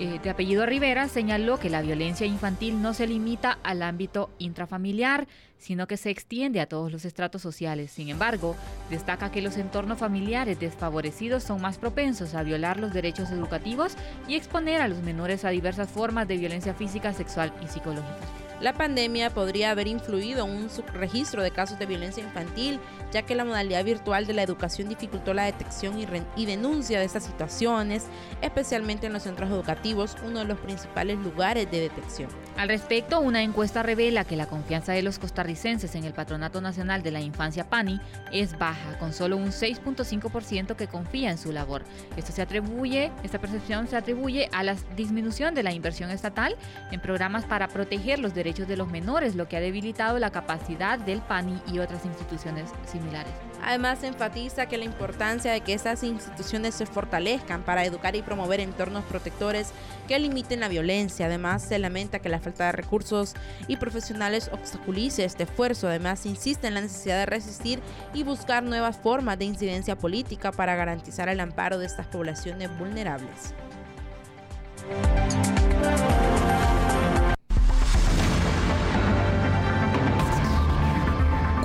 eh, 0.00 0.20
de 0.22 0.30
apellido 0.30 0.66
Rivera 0.66 1.08
señaló 1.08 1.58
que 1.58 1.70
la 1.70 1.82
violencia 1.82 2.26
infantil 2.26 2.80
no 2.80 2.94
se 2.94 3.06
limita 3.06 3.58
al 3.62 3.82
ámbito 3.82 4.30
intrafamiliar, 4.38 5.26
sino 5.58 5.86
que 5.86 5.96
se 5.96 6.10
extiende 6.10 6.60
a 6.60 6.66
todos 6.66 6.92
los 6.92 7.04
estratos 7.04 7.42
sociales. 7.42 7.90
Sin 7.90 8.08
embargo, 8.08 8.56
destaca 8.90 9.30
que 9.30 9.42
los 9.42 9.56
entornos 9.56 9.98
familiares 9.98 10.60
desfavorecidos 10.60 11.42
son 11.42 11.60
más 11.60 11.78
propensos 11.78 12.34
a 12.34 12.42
violar 12.42 12.78
los 12.78 12.92
derechos 12.92 13.30
educativos 13.30 13.94
y 14.28 14.36
exponer 14.36 14.80
a 14.80 14.88
los 14.88 15.02
menores 15.02 15.44
a 15.44 15.50
diversas 15.50 15.90
formas 15.90 16.28
de 16.28 16.36
violencia 16.36 16.74
física, 16.74 17.12
sexual 17.12 17.52
y 17.62 17.68
psicológica. 17.68 18.47
La 18.60 18.72
pandemia 18.72 19.30
podría 19.30 19.70
haber 19.70 19.86
influido 19.86 20.44
en 20.44 20.50
un 20.50 20.68
subregistro 20.68 21.44
de 21.44 21.52
casos 21.52 21.78
de 21.78 21.86
violencia 21.86 22.24
infantil, 22.24 22.80
ya 23.12 23.22
que 23.22 23.36
la 23.36 23.44
modalidad 23.44 23.84
virtual 23.84 24.26
de 24.26 24.32
la 24.32 24.42
educación 24.42 24.88
dificultó 24.88 25.32
la 25.32 25.44
detección 25.44 25.96
y, 26.36 26.46
denuncia 26.46 26.98
de 26.98 27.04
estas 27.04 27.24
situaciones, 27.24 28.06
especialmente 28.42 29.06
en 29.06 29.12
los 29.12 29.22
centros 29.22 29.48
educativos, 29.50 30.16
uno 30.26 30.40
de 30.40 30.44
los 30.44 30.58
principales 30.58 31.18
lugares 31.18 31.70
de 31.70 31.80
detección. 31.82 32.30
Al 32.56 32.68
respecto, 32.68 33.20
una 33.20 33.42
encuesta 33.42 33.84
revela 33.84 34.24
que 34.24 34.34
la 34.34 34.46
confianza 34.46 34.92
de 34.92 35.02
los 35.02 35.20
costarricenses 35.20 35.94
en 35.94 36.02
el 36.02 36.12
Patronato 36.12 36.60
Nacional 36.60 37.04
de 37.04 37.12
la 37.12 37.20
Infancia 37.20 37.70
PANI 37.70 38.00
es 38.32 38.58
baja, 38.58 38.98
con 38.98 39.12
solo 39.12 39.36
un 39.36 39.50
6.5% 39.50 40.74
que 40.74 40.88
confía 40.88 41.30
en 41.30 41.38
su 41.38 41.52
labor. 41.52 41.84
Esto 42.16 42.32
se 42.32 42.42
atribuye, 42.42 43.12
esta 43.22 43.38
percepción 43.38 43.86
se 43.86 43.96
atribuye 43.96 44.48
a 44.52 44.64
la 44.64 44.74
disminución 44.96 45.54
de 45.54 45.62
la 45.62 45.72
inversión 45.72 46.10
estatal 46.10 46.56
en 46.90 47.00
programas 47.00 47.44
para 47.44 47.68
proteger 47.68 48.18
los 48.18 48.34
derechos 48.34 48.47
derechos 48.48 48.68
de 48.68 48.78
los 48.78 48.88
menores, 48.88 49.34
lo 49.34 49.46
que 49.46 49.58
ha 49.58 49.60
debilitado 49.60 50.18
la 50.18 50.30
capacidad 50.30 50.98
del 50.98 51.20
PANI 51.20 51.60
y 51.70 51.80
otras 51.80 52.06
instituciones 52.06 52.70
similares. 52.90 53.32
Además, 53.62 54.02
enfatiza 54.04 54.66
que 54.66 54.78
la 54.78 54.84
importancia 54.84 55.52
de 55.52 55.60
que 55.60 55.74
estas 55.74 56.02
instituciones 56.02 56.74
se 56.74 56.86
fortalezcan 56.86 57.62
para 57.62 57.84
educar 57.84 58.16
y 58.16 58.22
promover 58.22 58.60
entornos 58.60 59.04
protectores 59.04 59.72
que 60.06 60.18
limiten 60.18 60.60
la 60.60 60.68
violencia. 60.68 61.26
Además, 61.26 61.62
se 61.62 61.78
lamenta 61.78 62.20
que 62.20 62.30
la 62.30 62.40
falta 62.40 62.66
de 62.66 62.72
recursos 62.72 63.34
y 63.66 63.76
profesionales 63.76 64.48
obstaculice 64.50 65.24
este 65.24 65.42
esfuerzo. 65.42 65.88
Además, 65.88 66.24
insiste 66.24 66.68
en 66.68 66.74
la 66.74 66.80
necesidad 66.80 67.18
de 67.18 67.26
resistir 67.26 67.80
y 68.14 68.22
buscar 68.22 68.62
nuevas 68.62 68.96
formas 68.96 69.38
de 69.38 69.44
incidencia 69.44 69.96
política 69.96 70.52
para 70.52 70.74
garantizar 70.74 71.28
el 71.28 71.40
amparo 71.40 71.78
de 71.78 71.86
estas 71.86 72.06
poblaciones 72.06 72.70
vulnerables. 72.78 73.52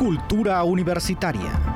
Cultura 0.03 0.61
Universitaria. 0.65 1.72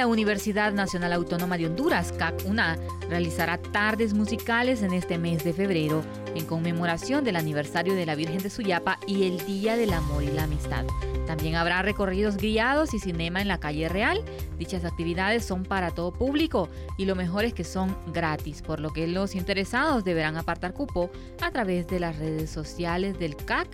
La 0.00 0.06
Universidad 0.06 0.72
Nacional 0.72 1.12
Autónoma 1.12 1.58
de 1.58 1.66
Honduras, 1.66 2.10
CAC-UNA, 2.12 2.78
realizará 3.10 3.58
tardes 3.58 4.14
musicales 4.14 4.82
en 4.82 4.94
este 4.94 5.18
mes 5.18 5.44
de 5.44 5.52
febrero 5.52 6.02
en 6.34 6.46
conmemoración 6.46 7.22
del 7.22 7.36
aniversario 7.36 7.94
de 7.94 8.06
la 8.06 8.14
Virgen 8.14 8.38
de 8.38 8.48
Suyapa 8.48 8.98
y 9.06 9.24
el 9.24 9.44
Día 9.44 9.76
del 9.76 9.92
Amor 9.92 10.22
y 10.22 10.28
la 10.28 10.44
Amistad. 10.44 10.86
También 11.26 11.56
habrá 11.56 11.82
recorridos 11.82 12.38
guiados 12.38 12.94
y 12.94 12.98
cinema 12.98 13.42
en 13.42 13.48
la 13.48 13.60
calle 13.60 13.90
real. 13.90 14.24
Dichas 14.58 14.86
actividades 14.86 15.44
son 15.44 15.64
para 15.64 15.90
todo 15.90 16.12
público 16.12 16.70
y 16.96 17.04
lo 17.04 17.14
mejor 17.14 17.44
es 17.44 17.52
que 17.52 17.64
son 17.64 17.94
gratis, 18.10 18.62
por 18.62 18.80
lo 18.80 18.94
que 18.94 19.06
los 19.06 19.34
interesados 19.34 20.02
deberán 20.02 20.38
apartar 20.38 20.72
cupo 20.72 21.10
a 21.42 21.50
través 21.50 21.86
de 21.88 22.00
las 22.00 22.18
redes 22.18 22.48
sociales 22.48 23.18
del 23.18 23.36
CAC 23.36 23.68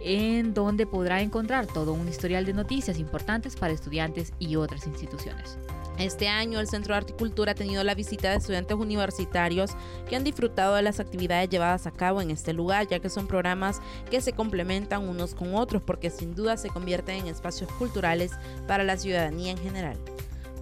en 0.00 0.54
donde 0.54 0.86
podrá 0.86 1.20
encontrar 1.20 1.66
todo 1.66 1.92
un 1.92 2.08
historial 2.08 2.44
de 2.44 2.54
noticias 2.54 2.98
importantes 2.98 3.56
para 3.56 3.72
estudiantes 3.72 4.32
y 4.38 4.56
otras 4.56 4.86
instituciones. 4.86 5.58
Este 6.00 6.28
año 6.28 6.60
el 6.60 6.66
Centro 6.66 6.94
de 6.94 6.98
Arte 6.98 7.12
y 7.12 7.18
Cultura 7.18 7.52
ha 7.52 7.54
tenido 7.54 7.84
la 7.84 7.94
visita 7.94 8.30
de 8.30 8.38
estudiantes 8.38 8.74
universitarios 8.74 9.72
que 10.08 10.16
han 10.16 10.24
disfrutado 10.24 10.74
de 10.76 10.80
las 10.80 10.98
actividades 10.98 11.50
llevadas 11.50 11.86
a 11.86 11.90
cabo 11.90 12.22
en 12.22 12.30
este 12.30 12.54
lugar, 12.54 12.88
ya 12.88 13.00
que 13.00 13.10
son 13.10 13.26
programas 13.26 13.82
que 14.10 14.22
se 14.22 14.32
complementan 14.32 15.06
unos 15.06 15.34
con 15.34 15.54
otros 15.54 15.82
porque 15.82 16.08
sin 16.08 16.34
duda 16.34 16.56
se 16.56 16.70
convierten 16.70 17.16
en 17.16 17.26
espacios 17.26 17.70
culturales 17.72 18.32
para 18.66 18.82
la 18.82 18.96
ciudadanía 18.96 19.50
en 19.50 19.58
general. 19.58 19.98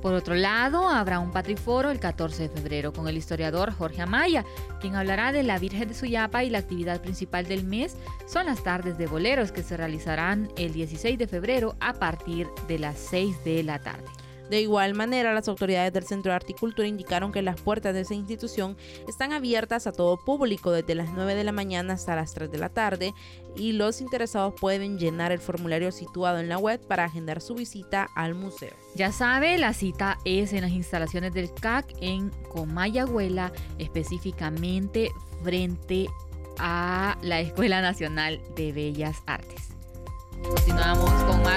Por 0.00 0.14
otro 0.14 0.34
lado, 0.34 0.88
habrá 0.88 1.18
un 1.18 1.32
patriforo 1.32 1.90
el 1.90 1.98
14 1.98 2.44
de 2.44 2.48
febrero 2.48 2.92
con 2.92 3.08
el 3.08 3.16
historiador 3.16 3.72
Jorge 3.72 4.02
Amaya, 4.02 4.44
quien 4.80 4.94
hablará 4.94 5.32
de 5.32 5.42
la 5.42 5.58
Virgen 5.58 5.88
de 5.88 5.94
Suyapa 5.94 6.44
y 6.44 6.50
la 6.50 6.58
actividad 6.58 7.00
principal 7.00 7.46
del 7.46 7.64
mes 7.64 7.96
son 8.26 8.46
las 8.46 8.62
tardes 8.62 8.96
de 8.96 9.06
boleros 9.06 9.50
que 9.50 9.62
se 9.62 9.76
realizarán 9.76 10.50
el 10.56 10.72
16 10.72 11.18
de 11.18 11.26
febrero 11.26 11.74
a 11.80 11.94
partir 11.94 12.46
de 12.68 12.78
las 12.78 12.98
6 12.98 13.44
de 13.44 13.62
la 13.64 13.80
tarde. 13.80 14.06
De 14.50 14.60
igual 14.60 14.94
manera, 14.94 15.34
las 15.34 15.48
autoridades 15.48 15.92
del 15.92 16.04
Centro 16.04 16.30
de 16.30 16.36
Arte 16.36 16.52
y 16.52 16.54
Cultura 16.54 16.88
indicaron 16.88 17.32
que 17.32 17.42
las 17.42 17.60
puertas 17.60 17.94
de 17.94 18.00
esa 18.00 18.14
institución 18.14 18.76
están 19.06 19.32
abiertas 19.32 19.86
a 19.86 19.92
todo 19.92 20.16
público 20.16 20.70
desde 20.70 20.94
las 20.94 21.12
9 21.12 21.34
de 21.34 21.44
la 21.44 21.52
mañana 21.52 21.94
hasta 21.94 22.16
las 22.16 22.32
3 22.34 22.50
de 22.50 22.58
la 22.58 22.68
tarde 22.68 23.14
y 23.56 23.72
los 23.72 24.00
interesados 24.00 24.54
pueden 24.58 24.98
llenar 24.98 25.32
el 25.32 25.38
formulario 25.38 25.92
situado 25.92 26.38
en 26.38 26.48
la 26.48 26.58
web 26.58 26.80
para 26.86 27.04
agendar 27.04 27.40
su 27.40 27.54
visita 27.54 28.08
al 28.14 28.34
museo. 28.34 28.72
Ya 28.94 29.12
sabe, 29.12 29.58
la 29.58 29.74
cita 29.74 30.18
es 30.24 30.52
en 30.52 30.62
las 30.62 30.72
instalaciones 30.72 31.32
del 31.34 31.52
CAC 31.52 31.94
en 32.00 32.30
Comayagüela, 32.50 33.52
específicamente 33.78 35.10
frente 35.42 36.08
a 36.58 37.16
la 37.22 37.40
Escuela 37.40 37.80
Nacional 37.80 38.40
de 38.56 38.72
Bellas 38.72 39.22
Artes. 39.26 39.77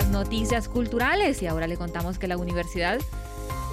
Noticias 0.10 0.68
culturales 0.68 1.42
y 1.42 1.48
ahora 1.48 1.68
le 1.68 1.78
contamos 1.78 2.18
que 2.18 2.28
la 2.28 2.36
Universidad 2.38 3.00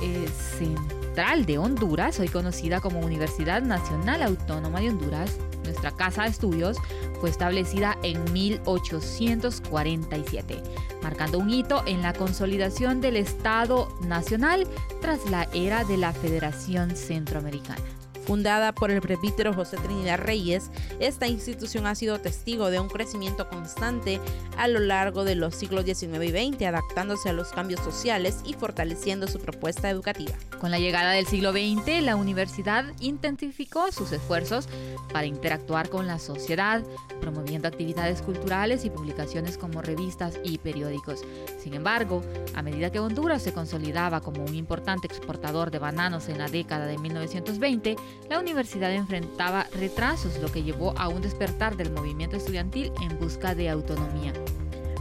eh, 0.03 0.29
Central 0.59 1.47
de 1.47 1.59
Honduras, 1.59 2.21
hoy 2.21 2.29
conocida 2.29 2.81
como 2.81 3.01
Universidad 3.01 3.63
Nacional 3.63 4.23
Autónoma 4.23 4.79
de 4.81 4.91
Honduras, 4.91 5.33
nuestra 5.65 5.91
casa 5.91 6.23
de 6.23 6.29
estudios, 6.29 6.77
fue 7.21 7.31
establecida 7.31 7.99
en 8.03 8.33
1847, 8.33 10.63
marcando 11.03 11.39
un 11.39 11.51
hito 11.51 11.83
en 11.87 12.03
la 12.03 12.13
consolidación 12.13 13.01
del 13.01 13.17
Estado 13.17 13.89
Nacional 14.03 14.69
tras 15.01 15.29
la 15.31 15.49
era 15.53 15.83
de 15.85 15.97
la 15.97 16.13
Federación 16.13 16.95
Centroamericana. 16.95 17.98
Fundada 18.29 18.75
por 18.75 18.91
el 18.91 19.01
presbítero 19.01 19.55
José 19.55 19.79
Trinidad 19.79 20.19
Reyes, 20.19 20.71
esta 21.01 21.27
institución 21.27 21.87
ha 21.87 21.95
sido 21.95 22.21
testigo 22.21 22.71
de 22.71 22.79
un 22.79 22.91
crecimiento 22.91 23.49
constante 23.49 24.21
a 24.59 24.69
lo 24.69 24.81
largo 24.81 25.25
de 25.25 25.35
los 25.35 25.55
siglos 25.55 25.87
XIX 25.87 26.25
y 26.25 26.53
XX, 26.53 26.65
adaptándose 26.65 27.31
a 27.31 27.33
los 27.33 27.49
cambios 27.53 27.81
sociales 27.81 28.41
y 28.45 28.53
fortaleciendo 28.53 29.29
su 29.29 29.39
propuesta 29.39 29.89
educativa. 29.89 30.35
Con 30.61 30.71
la 30.71 30.79
llegada 30.79 31.13
del 31.13 31.27
siglo 31.27 31.53
XX, 31.53 32.03
la 32.03 32.17
universidad 32.17 32.85
intensificó 33.01 33.91
sus 33.93 34.13
esfuerzos 34.13 34.69
para 35.11 35.25
interactuar 35.25 35.89
con 35.89 36.07
la 36.07 36.19
sociedad, 36.19 36.83
promoviendo 37.23 37.67
actividades 37.67 38.21
culturales 38.21 38.85
y 38.85 38.91
publicaciones 38.91 39.57
como 39.57 39.81
revistas 39.81 40.39
y 40.45 40.59
periódicos. 40.59 41.23
Sin 41.59 41.73
embargo, 41.73 42.23
a 42.55 42.61
medida 42.61 42.93
que 42.93 43.01
Honduras 43.01 43.41
se 43.41 43.55
consolidaba 43.55 44.21
como 44.21 44.45
un 44.45 44.55
importante 44.55 45.07
exportador 45.07 45.71
de 45.71 45.79
bananos 45.79 46.29
en 46.29 46.37
la 46.37 46.49
década 46.49 46.85
de 46.85 46.99
1920, 46.99 47.97
la 48.29 48.39
universidad 48.39 48.93
enfrentaba 48.93 49.67
retrasos, 49.73 50.39
lo 50.39 50.53
que 50.53 50.63
llevó 50.63 50.95
a 50.99 51.09
un 51.09 51.23
despertar 51.23 51.77
del 51.77 51.93
movimiento 51.93 52.37
estudiantil 52.37 52.93
en 53.03 53.19
busca 53.19 53.55
de 53.55 53.71
autonomía. 53.71 54.33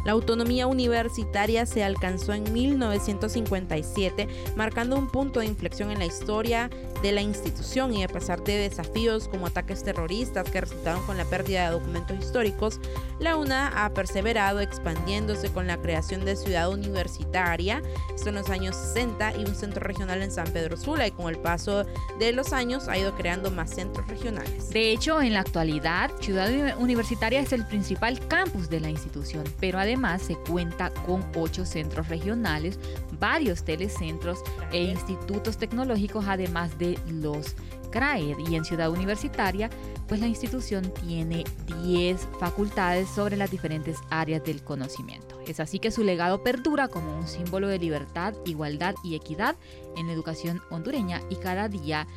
La 0.05 0.13
autonomía 0.13 0.67
universitaria 0.67 1.65
se 1.65 1.83
alcanzó 1.83 2.33
en 2.33 2.51
1957, 2.51 4.27
marcando 4.55 4.97
un 4.97 5.07
punto 5.07 5.39
de 5.39 5.45
inflexión 5.45 5.91
en 5.91 5.99
la 5.99 6.05
historia 6.05 6.69
de 7.01 7.11
la 7.11 7.21
institución 7.21 7.93
y 7.93 8.03
a 8.03 8.07
pesar 8.07 8.43
de 8.43 8.57
desafíos 8.57 9.27
como 9.27 9.47
ataques 9.47 9.83
terroristas 9.83 10.49
que 10.49 10.61
resultaron 10.61 11.05
con 11.05 11.17
la 11.17 11.25
pérdida 11.25 11.65
de 11.65 11.71
documentos 11.71 12.17
históricos, 12.17 12.79
la 13.19 13.35
UNA 13.35 13.85
ha 13.85 13.93
perseverado 13.93 14.59
expandiéndose 14.59 15.49
con 15.49 15.67
la 15.67 15.77
creación 15.77 16.25
de 16.25 16.35
Ciudad 16.35 16.71
Universitaria, 16.71 17.81
esto 18.15 18.29
en 18.29 18.35
los 18.35 18.49
años 18.49 18.75
60, 18.75 19.37
y 19.37 19.45
un 19.45 19.55
centro 19.55 19.81
regional 19.81 20.21
en 20.21 20.31
San 20.31 20.47
Pedro 20.47 20.77
Sula 20.77 21.07
y 21.07 21.11
con 21.11 21.27
el 21.27 21.37
paso 21.37 21.85
de 22.19 22.31
los 22.31 22.53
años 22.53 22.87
ha 22.87 22.97
ido 22.97 23.15
creando 23.15 23.51
más 23.51 23.71
centros 23.71 24.07
regionales. 24.07 24.69
De 24.69 24.91
hecho, 24.91 25.21
en 25.21 25.33
la 25.33 25.41
actualidad, 25.41 26.11
Ciudad 26.19 26.49
Universitaria 26.79 27.39
es 27.39 27.53
el 27.53 27.65
principal 27.65 28.19
campus 28.27 28.69
de 28.69 28.79
la 28.79 28.89
institución, 28.89 29.43
pero 29.59 29.79
además 29.87 30.21
se 30.21 30.35
cuenta 30.35 30.91
con 30.91 31.25
ocho 31.35 31.65
centros 31.65 32.07
regionales, 32.07 32.79
varios 33.19 33.63
telecentros 33.63 34.39
e 34.71 34.83
institutos 34.83 35.57
tecnológicos, 35.57 36.25
además 36.27 36.77
de 36.77 36.99
los 37.09 37.55
CRAED. 37.91 38.37
Y 38.49 38.55
en 38.55 38.65
Ciudad 38.65 38.91
Universitaria, 38.91 39.69
pues 40.07 40.19
la 40.19 40.27
institución 40.27 40.91
tiene 41.05 41.43
10 41.83 42.27
facultades 42.39 43.09
sobre 43.09 43.37
las 43.37 43.49
diferentes 43.49 43.97
áreas 44.09 44.43
del 44.43 44.61
conocimiento. 44.63 45.36
Es 45.47 45.59
así 45.59 45.79
que 45.79 45.91
su 45.91 46.03
legado 46.03 46.43
perdura 46.43 46.87
como 46.87 47.17
un 47.17 47.27
símbolo 47.27 47.67
de 47.67 47.79
libertad, 47.79 48.33
igualdad 48.45 48.95
y 49.03 49.15
equidad 49.15 49.55
en 49.95 50.07
la 50.07 50.13
educación 50.13 50.61
hondureña 50.69 51.21
y 51.29 51.35
cada 51.35 51.69
día 51.69 52.07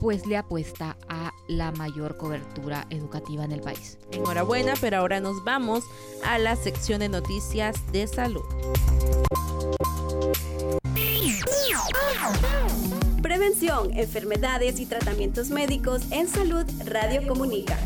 pues 0.00 0.26
le 0.26 0.36
apuesta 0.36 0.96
a 1.08 1.32
la 1.48 1.72
mayor 1.72 2.16
cobertura 2.16 2.86
educativa 2.90 3.44
en 3.44 3.52
el 3.52 3.60
país. 3.60 3.98
Enhorabuena, 4.12 4.74
pero 4.80 4.98
ahora 4.98 5.20
nos 5.20 5.42
vamos 5.42 5.84
a 6.24 6.38
la 6.38 6.54
sección 6.56 7.00
de 7.00 7.08
noticias 7.08 7.76
de 7.92 8.06
salud. 8.06 8.44
Prevención, 13.22 13.96
enfermedades 13.96 14.78
y 14.80 14.86
tratamientos 14.86 15.50
médicos 15.50 16.02
en 16.10 16.28
salud 16.28 16.64
Radio 16.84 17.26
Comunica. 17.26 17.78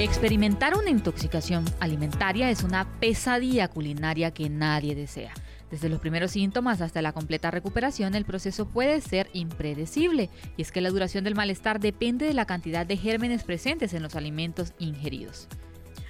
Experimentar 0.00 0.78
una 0.78 0.88
intoxicación 0.88 1.66
alimentaria 1.78 2.48
es 2.48 2.62
una 2.62 2.88
pesadilla 3.00 3.68
culinaria 3.68 4.30
que 4.30 4.48
nadie 4.48 4.94
desea. 4.94 5.34
Desde 5.70 5.90
los 5.90 6.00
primeros 6.00 6.30
síntomas 6.30 6.80
hasta 6.80 7.02
la 7.02 7.12
completa 7.12 7.50
recuperación, 7.50 8.14
el 8.14 8.24
proceso 8.24 8.66
puede 8.66 9.02
ser 9.02 9.28
impredecible, 9.34 10.30
y 10.56 10.62
es 10.62 10.72
que 10.72 10.80
la 10.80 10.88
duración 10.88 11.22
del 11.24 11.34
malestar 11.34 11.80
depende 11.80 12.24
de 12.24 12.32
la 12.32 12.46
cantidad 12.46 12.86
de 12.86 12.96
gérmenes 12.96 13.44
presentes 13.44 13.92
en 13.92 14.02
los 14.02 14.16
alimentos 14.16 14.72
ingeridos. 14.78 15.48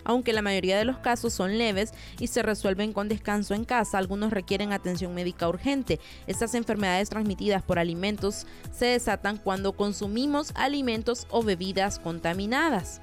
Aunque 0.04 0.32
la 0.32 0.40
mayoría 0.40 0.78
de 0.78 0.84
los 0.84 0.98
casos 0.98 1.32
son 1.32 1.58
leves 1.58 1.92
y 2.20 2.28
se 2.28 2.42
resuelven 2.42 2.92
con 2.92 3.08
descanso 3.08 3.54
en 3.54 3.64
casa, 3.64 3.98
algunos 3.98 4.32
requieren 4.32 4.72
atención 4.72 5.14
médica 5.16 5.48
urgente. 5.48 5.98
Estas 6.28 6.54
enfermedades 6.54 7.10
transmitidas 7.10 7.64
por 7.64 7.80
alimentos 7.80 8.46
se 8.72 8.86
desatan 8.86 9.36
cuando 9.36 9.72
consumimos 9.72 10.52
alimentos 10.54 11.26
o 11.28 11.42
bebidas 11.42 11.98
contaminadas. 11.98 13.00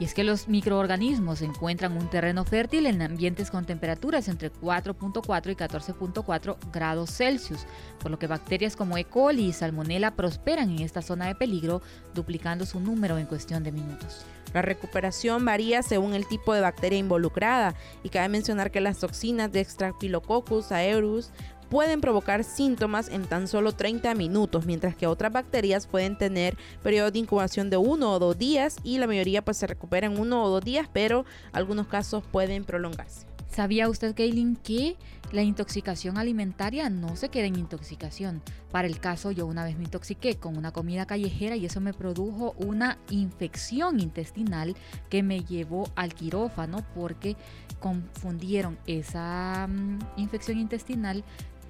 Y 0.00 0.04
es 0.04 0.14
que 0.14 0.24
los 0.24 0.48
microorganismos 0.48 1.42
encuentran 1.42 1.96
un 1.96 2.08
terreno 2.08 2.44
fértil 2.44 2.86
en 2.86 3.00
ambientes 3.00 3.50
con 3.50 3.64
temperaturas 3.64 4.28
entre 4.28 4.52
4.4 4.52 5.52
y 5.52 5.54
14.4 5.54 6.56
grados 6.72 7.10
Celsius, 7.10 7.66
por 8.00 8.10
lo 8.10 8.18
que 8.18 8.26
bacterias 8.26 8.74
como 8.76 8.98
E. 8.98 9.04
coli 9.04 9.46
y 9.46 9.52
Salmonella 9.52 10.16
prosperan 10.16 10.70
en 10.70 10.80
esta 10.80 11.02
zona 11.02 11.26
de 11.26 11.36
peligro, 11.36 11.80
duplicando 12.14 12.66
su 12.66 12.80
número 12.80 13.18
en 13.18 13.26
cuestión 13.26 13.62
de 13.62 13.72
minutos. 13.72 14.24
La 14.54 14.62
recuperación 14.62 15.44
varía 15.44 15.82
según 15.82 16.14
el 16.14 16.26
tipo 16.28 16.54
de 16.54 16.60
bacteria 16.60 16.98
involucrada 16.98 17.74
y 18.04 18.08
cabe 18.08 18.28
mencionar 18.28 18.70
que 18.70 18.80
las 18.80 19.00
toxinas 19.00 19.50
de 19.50 19.64
Streptococcus 19.64 20.70
aureus 20.70 21.32
pueden 21.68 22.00
provocar 22.00 22.44
síntomas 22.44 23.08
en 23.08 23.24
tan 23.24 23.48
solo 23.48 23.72
30 23.72 24.14
minutos, 24.14 24.66
mientras 24.66 24.96
que 24.96 25.06
otras 25.06 25.32
bacterias 25.32 25.86
pueden 25.86 26.16
tener 26.16 26.56
periodos 26.82 27.12
de 27.12 27.18
incubación 27.20 27.70
de 27.70 27.76
uno 27.76 28.12
o 28.12 28.18
dos 28.18 28.38
días 28.38 28.76
y 28.82 28.98
la 28.98 29.06
mayoría 29.06 29.44
pues 29.44 29.56
se 29.56 29.66
recupera 29.66 30.06
en 30.06 30.18
uno 30.18 30.42
o 30.42 30.48
dos 30.48 30.64
días, 30.64 30.88
pero 30.92 31.24
algunos 31.52 31.86
casos 31.86 32.22
pueden 32.30 32.64
prolongarse. 32.64 33.26
¿Sabía 33.54 33.88
usted, 33.88 34.16
Kaylin, 34.16 34.56
que 34.56 34.96
la 35.30 35.42
intoxicación 35.44 36.18
alimentaria 36.18 36.90
no 36.90 37.14
se 37.14 37.28
queda 37.28 37.46
en 37.46 37.56
intoxicación? 37.56 38.42
Para 38.72 38.88
el 38.88 38.98
caso, 38.98 39.30
yo 39.30 39.46
una 39.46 39.62
vez 39.62 39.78
me 39.78 39.84
intoxiqué 39.84 40.34
con 40.34 40.56
una 40.56 40.72
comida 40.72 41.06
callejera 41.06 41.54
y 41.54 41.64
eso 41.64 41.80
me 41.80 41.94
produjo 41.94 42.56
una 42.58 42.98
infección 43.10 44.00
intestinal 44.00 44.74
que 45.08 45.22
me 45.22 45.44
llevó 45.44 45.88
al 45.94 46.14
quirófano 46.14 46.84
porque 46.96 47.36
confundieron 47.78 48.76
esa 48.88 49.68
mm, 49.68 49.98
infección 50.16 50.58
intestinal 50.58 51.22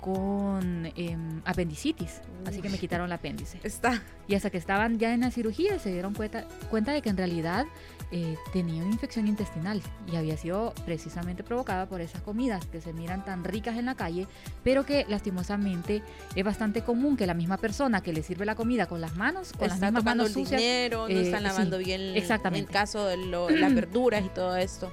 con 0.05 0.93
em, 0.97 1.41
apendicitis, 1.47 2.21
así 2.45 2.61
que 2.61 2.69
me 2.69 2.77
quitaron 2.77 3.07
el 3.07 3.13
apéndice. 3.13 3.59
Está. 3.63 4.03
Y 4.29 4.35
hasta 4.35 4.51
que 4.51 4.59
estaban 4.59 4.99
ya 4.99 5.15
en 5.15 5.21
la 5.21 5.31
cirugía 5.31 5.79
se 5.79 5.91
dieron 5.93 6.13
cuenta, 6.13 6.45
cuenta 6.69 6.93
de 6.93 7.01
que 7.01 7.09
en 7.09 7.17
realidad 7.17 7.65
eh, 8.13 8.37
tenía 8.53 8.83
una 8.83 8.93
infección 8.93 9.29
intestinal 9.29 9.81
y 10.13 10.17
había 10.17 10.37
sido 10.37 10.75
precisamente 10.85 11.43
provocada 11.43 11.87
por 11.87 12.03
esas 12.03 12.21
comidas 12.21 12.67
que 12.67 12.83
se 12.83 12.93
miran 12.93 13.25
tan 13.25 13.45
ricas 13.45 13.79
en 13.79 13.87
la 13.87 13.95
calle, 13.95 14.27
pero 14.63 14.85
que 14.85 15.07
lastimosamente 15.09 16.03
es 16.35 16.45
bastante 16.45 16.83
común 16.83 17.17
que 17.17 17.27
la 17.27 17.33
misma 17.33 17.57
persona 17.57 18.03
que 18.03 18.13
le 18.13 18.23
sirve 18.23 18.45
la 18.45 18.57
comida 18.57 18.85
con 18.85 19.01
las 19.01 19.17
manos, 19.17 19.55
con 19.55 19.69
las 19.69 19.81
mismas 19.81 20.05
manos 20.05 20.33
sucias, 20.33 20.61
dinero, 20.61 21.09
no 21.09 21.19
están 21.19 21.41
eh, 21.41 21.49
lavando 21.49 21.79
bien 21.79 22.15
exactamente. 22.15 22.67
el 22.67 22.73
caso 22.75 23.07
de 23.07 23.17
las 23.57 23.75
verduras 23.75 24.23
y 24.23 24.29
todo 24.29 24.55
esto. 24.55 24.93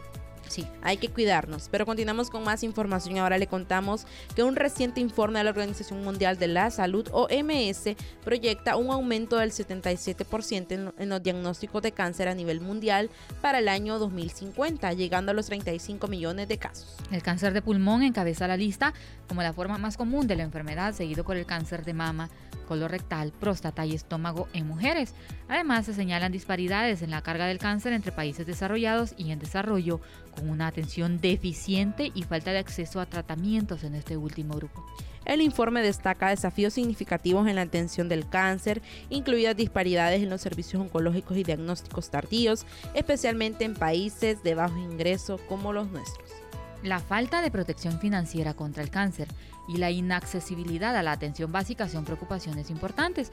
Sí, 0.51 0.67
hay 0.81 0.97
que 0.97 1.07
cuidarnos. 1.07 1.69
Pero 1.71 1.85
continuamos 1.85 2.29
con 2.29 2.43
más 2.43 2.61
información. 2.63 3.17
Ahora 3.17 3.37
le 3.37 3.47
contamos 3.47 4.05
que 4.35 4.43
un 4.43 4.57
reciente 4.57 4.99
informe 4.99 5.39
de 5.39 5.45
la 5.45 5.51
Organización 5.51 6.03
Mundial 6.03 6.37
de 6.37 6.49
la 6.49 6.69
Salud, 6.71 7.07
OMS, 7.13 7.95
proyecta 8.25 8.75
un 8.75 8.91
aumento 8.91 9.37
del 9.37 9.53
77% 9.53 10.93
en 10.97 11.09
los 11.09 11.23
diagnósticos 11.23 11.81
de 11.81 11.93
cáncer 11.93 12.27
a 12.27 12.35
nivel 12.35 12.59
mundial 12.59 13.09
para 13.41 13.59
el 13.59 13.69
año 13.69 13.97
2050, 13.97 14.91
llegando 14.91 15.31
a 15.31 15.33
los 15.33 15.45
35 15.45 16.09
millones 16.09 16.49
de 16.49 16.57
casos. 16.57 16.97
El 17.11 17.23
cáncer 17.23 17.53
de 17.53 17.61
pulmón 17.61 18.03
encabeza 18.03 18.45
la 18.45 18.57
lista 18.57 18.93
como 19.29 19.43
la 19.43 19.53
forma 19.53 19.77
más 19.77 19.95
común 19.95 20.27
de 20.27 20.35
la 20.35 20.43
enfermedad, 20.43 20.93
seguido 20.93 21.23
por 21.23 21.37
el 21.37 21.45
cáncer 21.45 21.85
de 21.85 21.93
mama, 21.93 22.29
colorectal, 22.71 23.33
próstata 23.33 23.85
y 23.85 23.93
estómago 23.93 24.47
en 24.53 24.65
mujeres. 24.65 25.13
Además, 25.49 25.85
se 25.85 25.93
señalan 25.93 26.31
disparidades 26.31 27.01
en 27.01 27.11
la 27.11 27.21
carga 27.21 27.45
del 27.45 27.57
cáncer 27.57 27.91
entre 27.91 28.13
países 28.13 28.47
desarrollados 28.47 29.13
y 29.17 29.31
en 29.31 29.39
desarrollo, 29.39 29.99
con 30.31 30.49
una 30.49 30.67
atención 30.67 31.19
deficiente 31.19 32.11
y 32.13 32.23
falta 32.23 32.51
de 32.51 32.59
acceso 32.59 32.99
a 32.99 33.05
tratamientos 33.05 33.83
en 33.83 33.95
este 33.95 34.17
último 34.17 34.55
grupo. 34.55 34.85
El 35.23 35.41
informe 35.41 35.81
destaca 35.81 36.29
desafíos 36.29 36.73
significativos 36.73 37.47
en 37.47 37.55
la 37.55 37.61
atención 37.61 38.09
del 38.09 38.27
cáncer, 38.27 38.81
incluidas 39.09 39.55
disparidades 39.55 40.23
en 40.23 40.29
los 40.29 40.41
servicios 40.41 40.81
oncológicos 40.81 41.37
y 41.37 41.43
diagnósticos 41.43 42.09
tardíos, 42.09 42.65
especialmente 42.95 43.63
en 43.63 43.75
países 43.75 44.41
de 44.41 44.55
bajo 44.55 44.77
ingreso 44.77 45.39
como 45.47 45.73
los 45.73 45.91
nuestros. 45.91 46.29
La 46.83 46.99
falta 46.99 47.43
de 47.43 47.51
protección 47.51 47.99
financiera 47.99 48.55
contra 48.55 48.81
el 48.81 48.89
cáncer 48.89 49.27
y 49.67 49.77
la 49.77 49.91
inaccesibilidad 49.91 50.95
a 50.95 51.03
la 51.03 51.11
atención 51.11 51.51
básica 51.51 51.87
son 51.87 52.05
preocupaciones 52.05 52.71
importantes. 52.71 53.31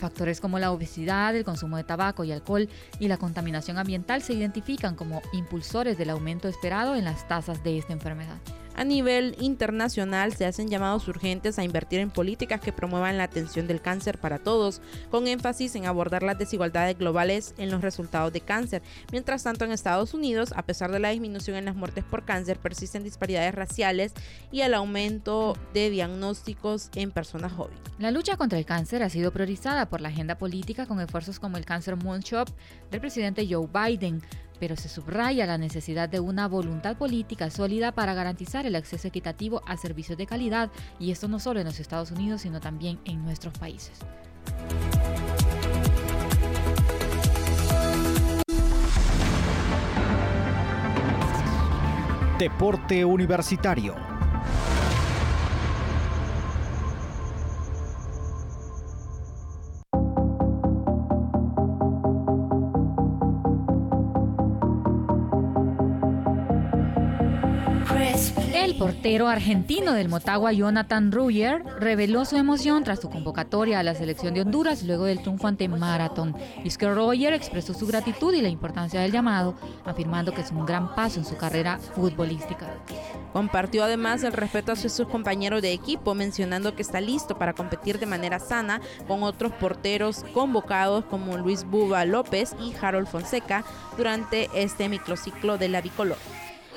Factores 0.00 0.40
como 0.40 0.58
la 0.58 0.72
obesidad, 0.72 1.36
el 1.36 1.44
consumo 1.44 1.76
de 1.76 1.84
tabaco 1.84 2.24
y 2.24 2.32
alcohol 2.32 2.70
y 2.98 3.08
la 3.08 3.18
contaminación 3.18 3.76
ambiental 3.76 4.22
se 4.22 4.32
identifican 4.32 4.96
como 4.96 5.20
impulsores 5.34 5.98
del 5.98 6.08
aumento 6.08 6.48
esperado 6.48 6.96
en 6.96 7.04
las 7.04 7.28
tasas 7.28 7.62
de 7.62 7.76
esta 7.76 7.92
enfermedad. 7.92 8.38
A 8.74 8.84
nivel 8.84 9.36
internacional 9.40 10.32
se 10.32 10.46
hacen 10.46 10.68
llamados 10.68 11.06
urgentes 11.08 11.58
a 11.58 11.64
invertir 11.64 12.00
en 12.00 12.10
políticas 12.10 12.60
que 12.60 12.72
promuevan 12.72 13.18
la 13.18 13.24
atención 13.24 13.66
del 13.66 13.80
cáncer 13.80 14.18
para 14.18 14.38
todos, 14.38 14.80
con 15.10 15.26
énfasis 15.26 15.74
en 15.74 15.86
abordar 15.86 16.22
las 16.22 16.38
desigualdades 16.38 16.96
globales 16.96 17.54
en 17.58 17.70
los 17.70 17.82
resultados 17.82 18.32
de 18.32 18.40
cáncer. 18.40 18.82
Mientras 19.12 19.42
tanto, 19.42 19.64
en 19.64 19.72
Estados 19.72 20.14
Unidos, 20.14 20.52
a 20.56 20.62
pesar 20.62 20.90
de 20.92 21.00
la 21.00 21.10
disminución 21.10 21.56
en 21.56 21.66
las 21.66 21.76
muertes 21.76 22.04
por 22.04 22.24
cáncer, 22.24 22.58
persisten 22.58 23.04
disparidades 23.04 23.54
raciales 23.54 24.14
y 24.50 24.62
el 24.62 24.74
aumento 24.74 25.56
de 25.74 25.90
diagnósticos 25.90 26.90
en 26.94 27.10
personas 27.10 27.52
jóvenes. 27.52 27.80
La 27.98 28.10
lucha 28.10 28.36
contra 28.36 28.58
el 28.58 28.64
cáncer 28.64 29.02
ha 29.02 29.10
sido 29.10 29.30
priorizada 29.30 29.90
por 29.90 30.00
la 30.00 30.08
agenda 30.08 30.38
política 30.38 30.86
con 30.86 31.00
esfuerzos 31.00 31.38
como 31.38 31.58
el 31.58 31.66
Cancer 31.66 31.96
Moonshot 31.96 32.50
del 32.90 33.00
presidente 33.00 33.46
Joe 33.48 33.66
Biden 33.66 34.22
pero 34.60 34.76
se 34.76 34.88
subraya 34.88 35.46
la 35.46 35.58
necesidad 35.58 36.08
de 36.08 36.20
una 36.20 36.46
voluntad 36.46 36.96
política 36.96 37.50
sólida 37.50 37.92
para 37.92 38.14
garantizar 38.14 38.66
el 38.66 38.76
acceso 38.76 39.08
equitativo 39.08 39.62
a 39.66 39.76
servicios 39.76 40.18
de 40.18 40.26
calidad, 40.26 40.70
y 41.00 41.10
esto 41.10 41.26
no 41.26 41.40
solo 41.40 41.58
en 41.58 41.66
los 41.66 41.80
Estados 41.80 42.10
Unidos, 42.10 42.42
sino 42.42 42.60
también 42.60 43.00
en 43.06 43.24
nuestros 43.24 43.54
países. 43.58 43.98
Deporte 52.38 53.04
Universitario 53.04 54.19
portero 68.80 69.28
argentino 69.28 69.92
del 69.92 70.08
Motagua, 70.08 70.54
Jonathan 70.54 71.12
Ruyer, 71.12 71.62
reveló 71.80 72.24
su 72.24 72.36
emoción 72.36 72.82
tras 72.82 72.98
su 72.98 73.10
convocatoria 73.10 73.78
a 73.78 73.82
la 73.82 73.94
selección 73.94 74.32
de 74.32 74.40
Honduras 74.40 74.84
luego 74.84 75.04
del 75.04 75.20
triunfo 75.20 75.48
ante 75.48 75.68
Marathon. 75.68 76.34
Que 76.78 76.88
Ruyer 76.88 77.34
expresó 77.34 77.74
su 77.74 77.86
gratitud 77.86 78.32
y 78.32 78.40
la 78.40 78.48
importancia 78.48 79.02
del 79.02 79.12
llamado, 79.12 79.54
afirmando 79.84 80.32
que 80.32 80.40
es 80.40 80.50
un 80.50 80.64
gran 80.64 80.94
paso 80.94 81.18
en 81.18 81.26
su 81.26 81.36
carrera 81.36 81.76
futbolística. 81.76 82.68
Compartió 83.34 83.84
además 83.84 84.22
el 84.22 84.32
respeto 84.32 84.72
hacia 84.72 84.88
sus 84.88 85.06
compañeros 85.08 85.60
de 85.60 85.74
equipo, 85.74 86.14
mencionando 86.14 86.74
que 86.74 86.80
está 86.80 87.02
listo 87.02 87.36
para 87.36 87.52
competir 87.52 87.98
de 87.98 88.06
manera 88.06 88.38
sana 88.38 88.80
con 89.06 89.24
otros 89.24 89.52
porteros 89.52 90.24
convocados 90.32 91.04
como 91.04 91.36
Luis 91.36 91.64
Buba 91.64 92.06
López 92.06 92.56
y 92.58 92.72
Harold 92.80 93.08
Fonseca 93.08 93.62
durante 93.98 94.48
este 94.54 94.88
microciclo 94.88 95.58
de 95.58 95.68
la 95.68 95.82
bicolor. 95.82 96.16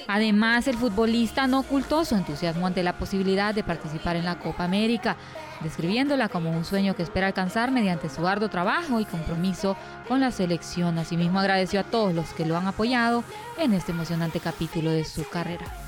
Además, 0.08 0.68
el 0.68 0.78
futbolista 0.78 1.48
no 1.48 1.60
ocultó 1.60 2.06
su 2.06 2.16
entusiasmo 2.16 2.68
ante 2.68 2.84
la 2.84 2.98
posibilidad 2.98 3.54
de 3.54 3.64
participar 3.64 4.16
en 4.16 4.26
la 4.26 4.40
Copa 4.40 4.64
América, 4.64 5.16
describiéndola 5.62 6.30
como 6.30 6.52
un 6.52 6.66
sueño 6.66 6.96
que 6.96 7.04
espera 7.04 7.28
alcanzar 7.28 7.72
mediante 7.72 8.10
su 8.10 8.28
arduo 8.28 8.50
trabajo 8.50 9.00
y 9.00 9.06
compromiso 9.06 9.78
con 10.08 10.20
la 10.20 10.32
selección. 10.32 10.98
Asimismo, 10.98 11.40
agradeció 11.40 11.80
a 11.80 11.84
todos 11.84 12.14
los 12.14 12.34
que 12.34 12.46
lo 12.46 12.58
han 12.58 12.68
apoyado 12.68 13.24
en 13.58 13.74
este 13.74 13.92
emocionante 13.92 14.40
capítulo 14.40 14.92
de 14.92 15.06
su 15.06 15.28
carrera. 15.30 15.83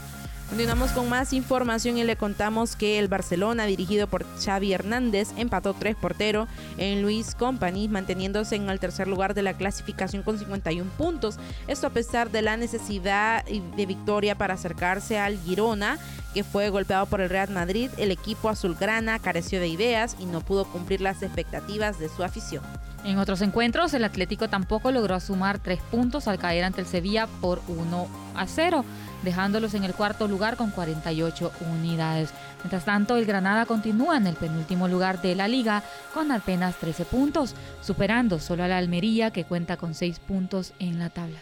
Continuamos 0.50 0.92
con 0.92 1.10
más 1.10 1.34
información 1.34 1.98
y 1.98 2.04
le 2.04 2.18
contamos 2.18 2.76
que 2.76 3.00
el 3.00 3.08
Barcelona, 3.08 3.66
dirigido 3.66 4.06
por 4.06 4.26
Xavi 4.40 4.74
Hernández, 4.74 5.30
empató 5.38 5.74
3 5.74 5.96
portero 5.96 6.48
en 6.78 7.02
Luis 7.02 7.34
Company, 7.34 7.88
manteniéndose 7.88 8.56
en 8.56 8.70
el 8.70 8.80
tercer 8.80 9.08
lugar 9.08 9.34
de 9.34 9.42
la 9.42 9.56
clasificación 9.56 10.22
con 10.22 10.38
51 10.38 10.90
puntos. 10.98 11.38
Esto 11.68 11.88
a 11.88 11.90
pesar 11.90 12.30
de 12.30 12.44
la 12.44 12.58
necesidad 12.58 13.44
de 13.44 13.86
victoria 13.88 14.38
para 14.38 14.54
acercarse 14.54 15.18
al 15.18 15.40
Girona, 15.40 15.98
que 16.36 16.44
fue 16.44 16.70
golpeado 16.70 17.08
por 17.08 17.22
el 17.22 17.30
Real 17.30 17.50
Madrid. 17.50 17.90
El 17.98 18.12
equipo 18.12 18.48
azulgrana 18.48 19.18
careció 19.18 19.60
de 19.60 19.68
ideas 19.68 20.16
y 20.20 20.26
no 20.26 20.42
pudo 20.42 20.66
cumplir 20.66 21.02
las 21.02 21.24
expectativas 21.24 21.98
de 21.98 22.08
su 22.08 22.24
afición. 22.24 22.64
En 23.04 23.18
otros 23.18 23.42
encuentros, 23.42 23.94
el 23.94 24.04
Atlético 24.04 24.48
tampoco 24.48 24.92
logró 24.92 25.20
sumar 25.20 25.60
tres 25.60 25.80
puntos 25.92 26.28
al 26.28 26.40
caer 26.40 26.64
ante 26.64 26.82
el 26.82 26.88
Sevilla 26.88 27.28
por 27.40 27.62
1 27.68 28.08
a 28.36 28.48
0 28.48 28.86
dejándolos 29.26 29.74
en 29.74 29.84
el 29.84 29.94
cuarto 29.94 30.28
lugar 30.28 30.56
con 30.56 30.72
48 30.72 31.52
unidades. 31.72 32.30
Mientras 32.64 32.86
tanto, 32.86 33.18
el 33.18 33.26
Granada 33.26 33.66
continúa 33.66 34.16
en 34.18 34.28
el 34.28 34.36
penúltimo 34.36 34.88
lugar 34.88 35.22
de 35.22 35.36
la 35.36 35.48
liga 35.50 35.84
con 36.14 36.32
apenas 36.32 36.76
13 36.78 37.06
puntos, 37.06 37.56
superando 37.82 38.40
solo 38.40 38.64
a 38.64 38.68
la 38.70 38.78
Almería 38.78 39.32
que 39.32 39.44
cuenta 39.44 39.76
con 39.76 39.94
6 39.94 40.20
puntos 40.20 40.72
en 40.80 41.00
la 41.00 41.10
tabla. 41.10 41.40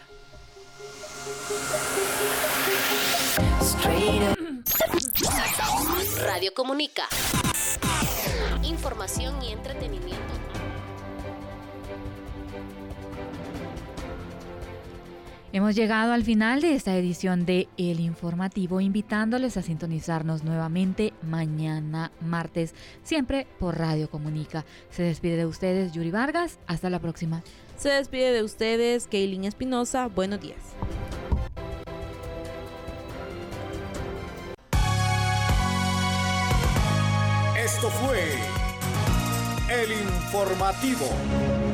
Radio 6.26 6.52
Comunica. 6.54 7.04
Información 8.62 9.42
y 9.42 9.52
entretenimiento. 9.52 10.43
Hemos 15.54 15.76
llegado 15.76 16.12
al 16.12 16.24
final 16.24 16.60
de 16.62 16.74
esta 16.74 16.96
edición 16.96 17.46
de 17.46 17.68
El 17.76 18.00
Informativo, 18.00 18.80
invitándoles 18.80 19.56
a 19.56 19.62
sintonizarnos 19.62 20.42
nuevamente 20.42 21.12
mañana 21.22 22.10
martes, 22.20 22.74
siempre 23.04 23.46
por 23.60 23.78
Radio 23.78 24.10
Comunica. 24.10 24.64
Se 24.90 25.04
despide 25.04 25.36
de 25.36 25.46
ustedes 25.46 25.92
Yuri 25.92 26.10
Vargas, 26.10 26.58
hasta 26.66 26.90
la 26.90 26.98
próxima. 26.98 27.44
Se 27.76 27.88
despide 27.88 28.32
de 28.32 28.42
ustedes 28.42 29.06
Kaylin 29.06 29.44
Espinosa, 29.44 30.08
buenos 30.08 30.40
días. 30.40 30.58
Esto 37.56 37.90
fue 37.90 38.18
El 39.70 39.92
Informativo. 39.92 41.73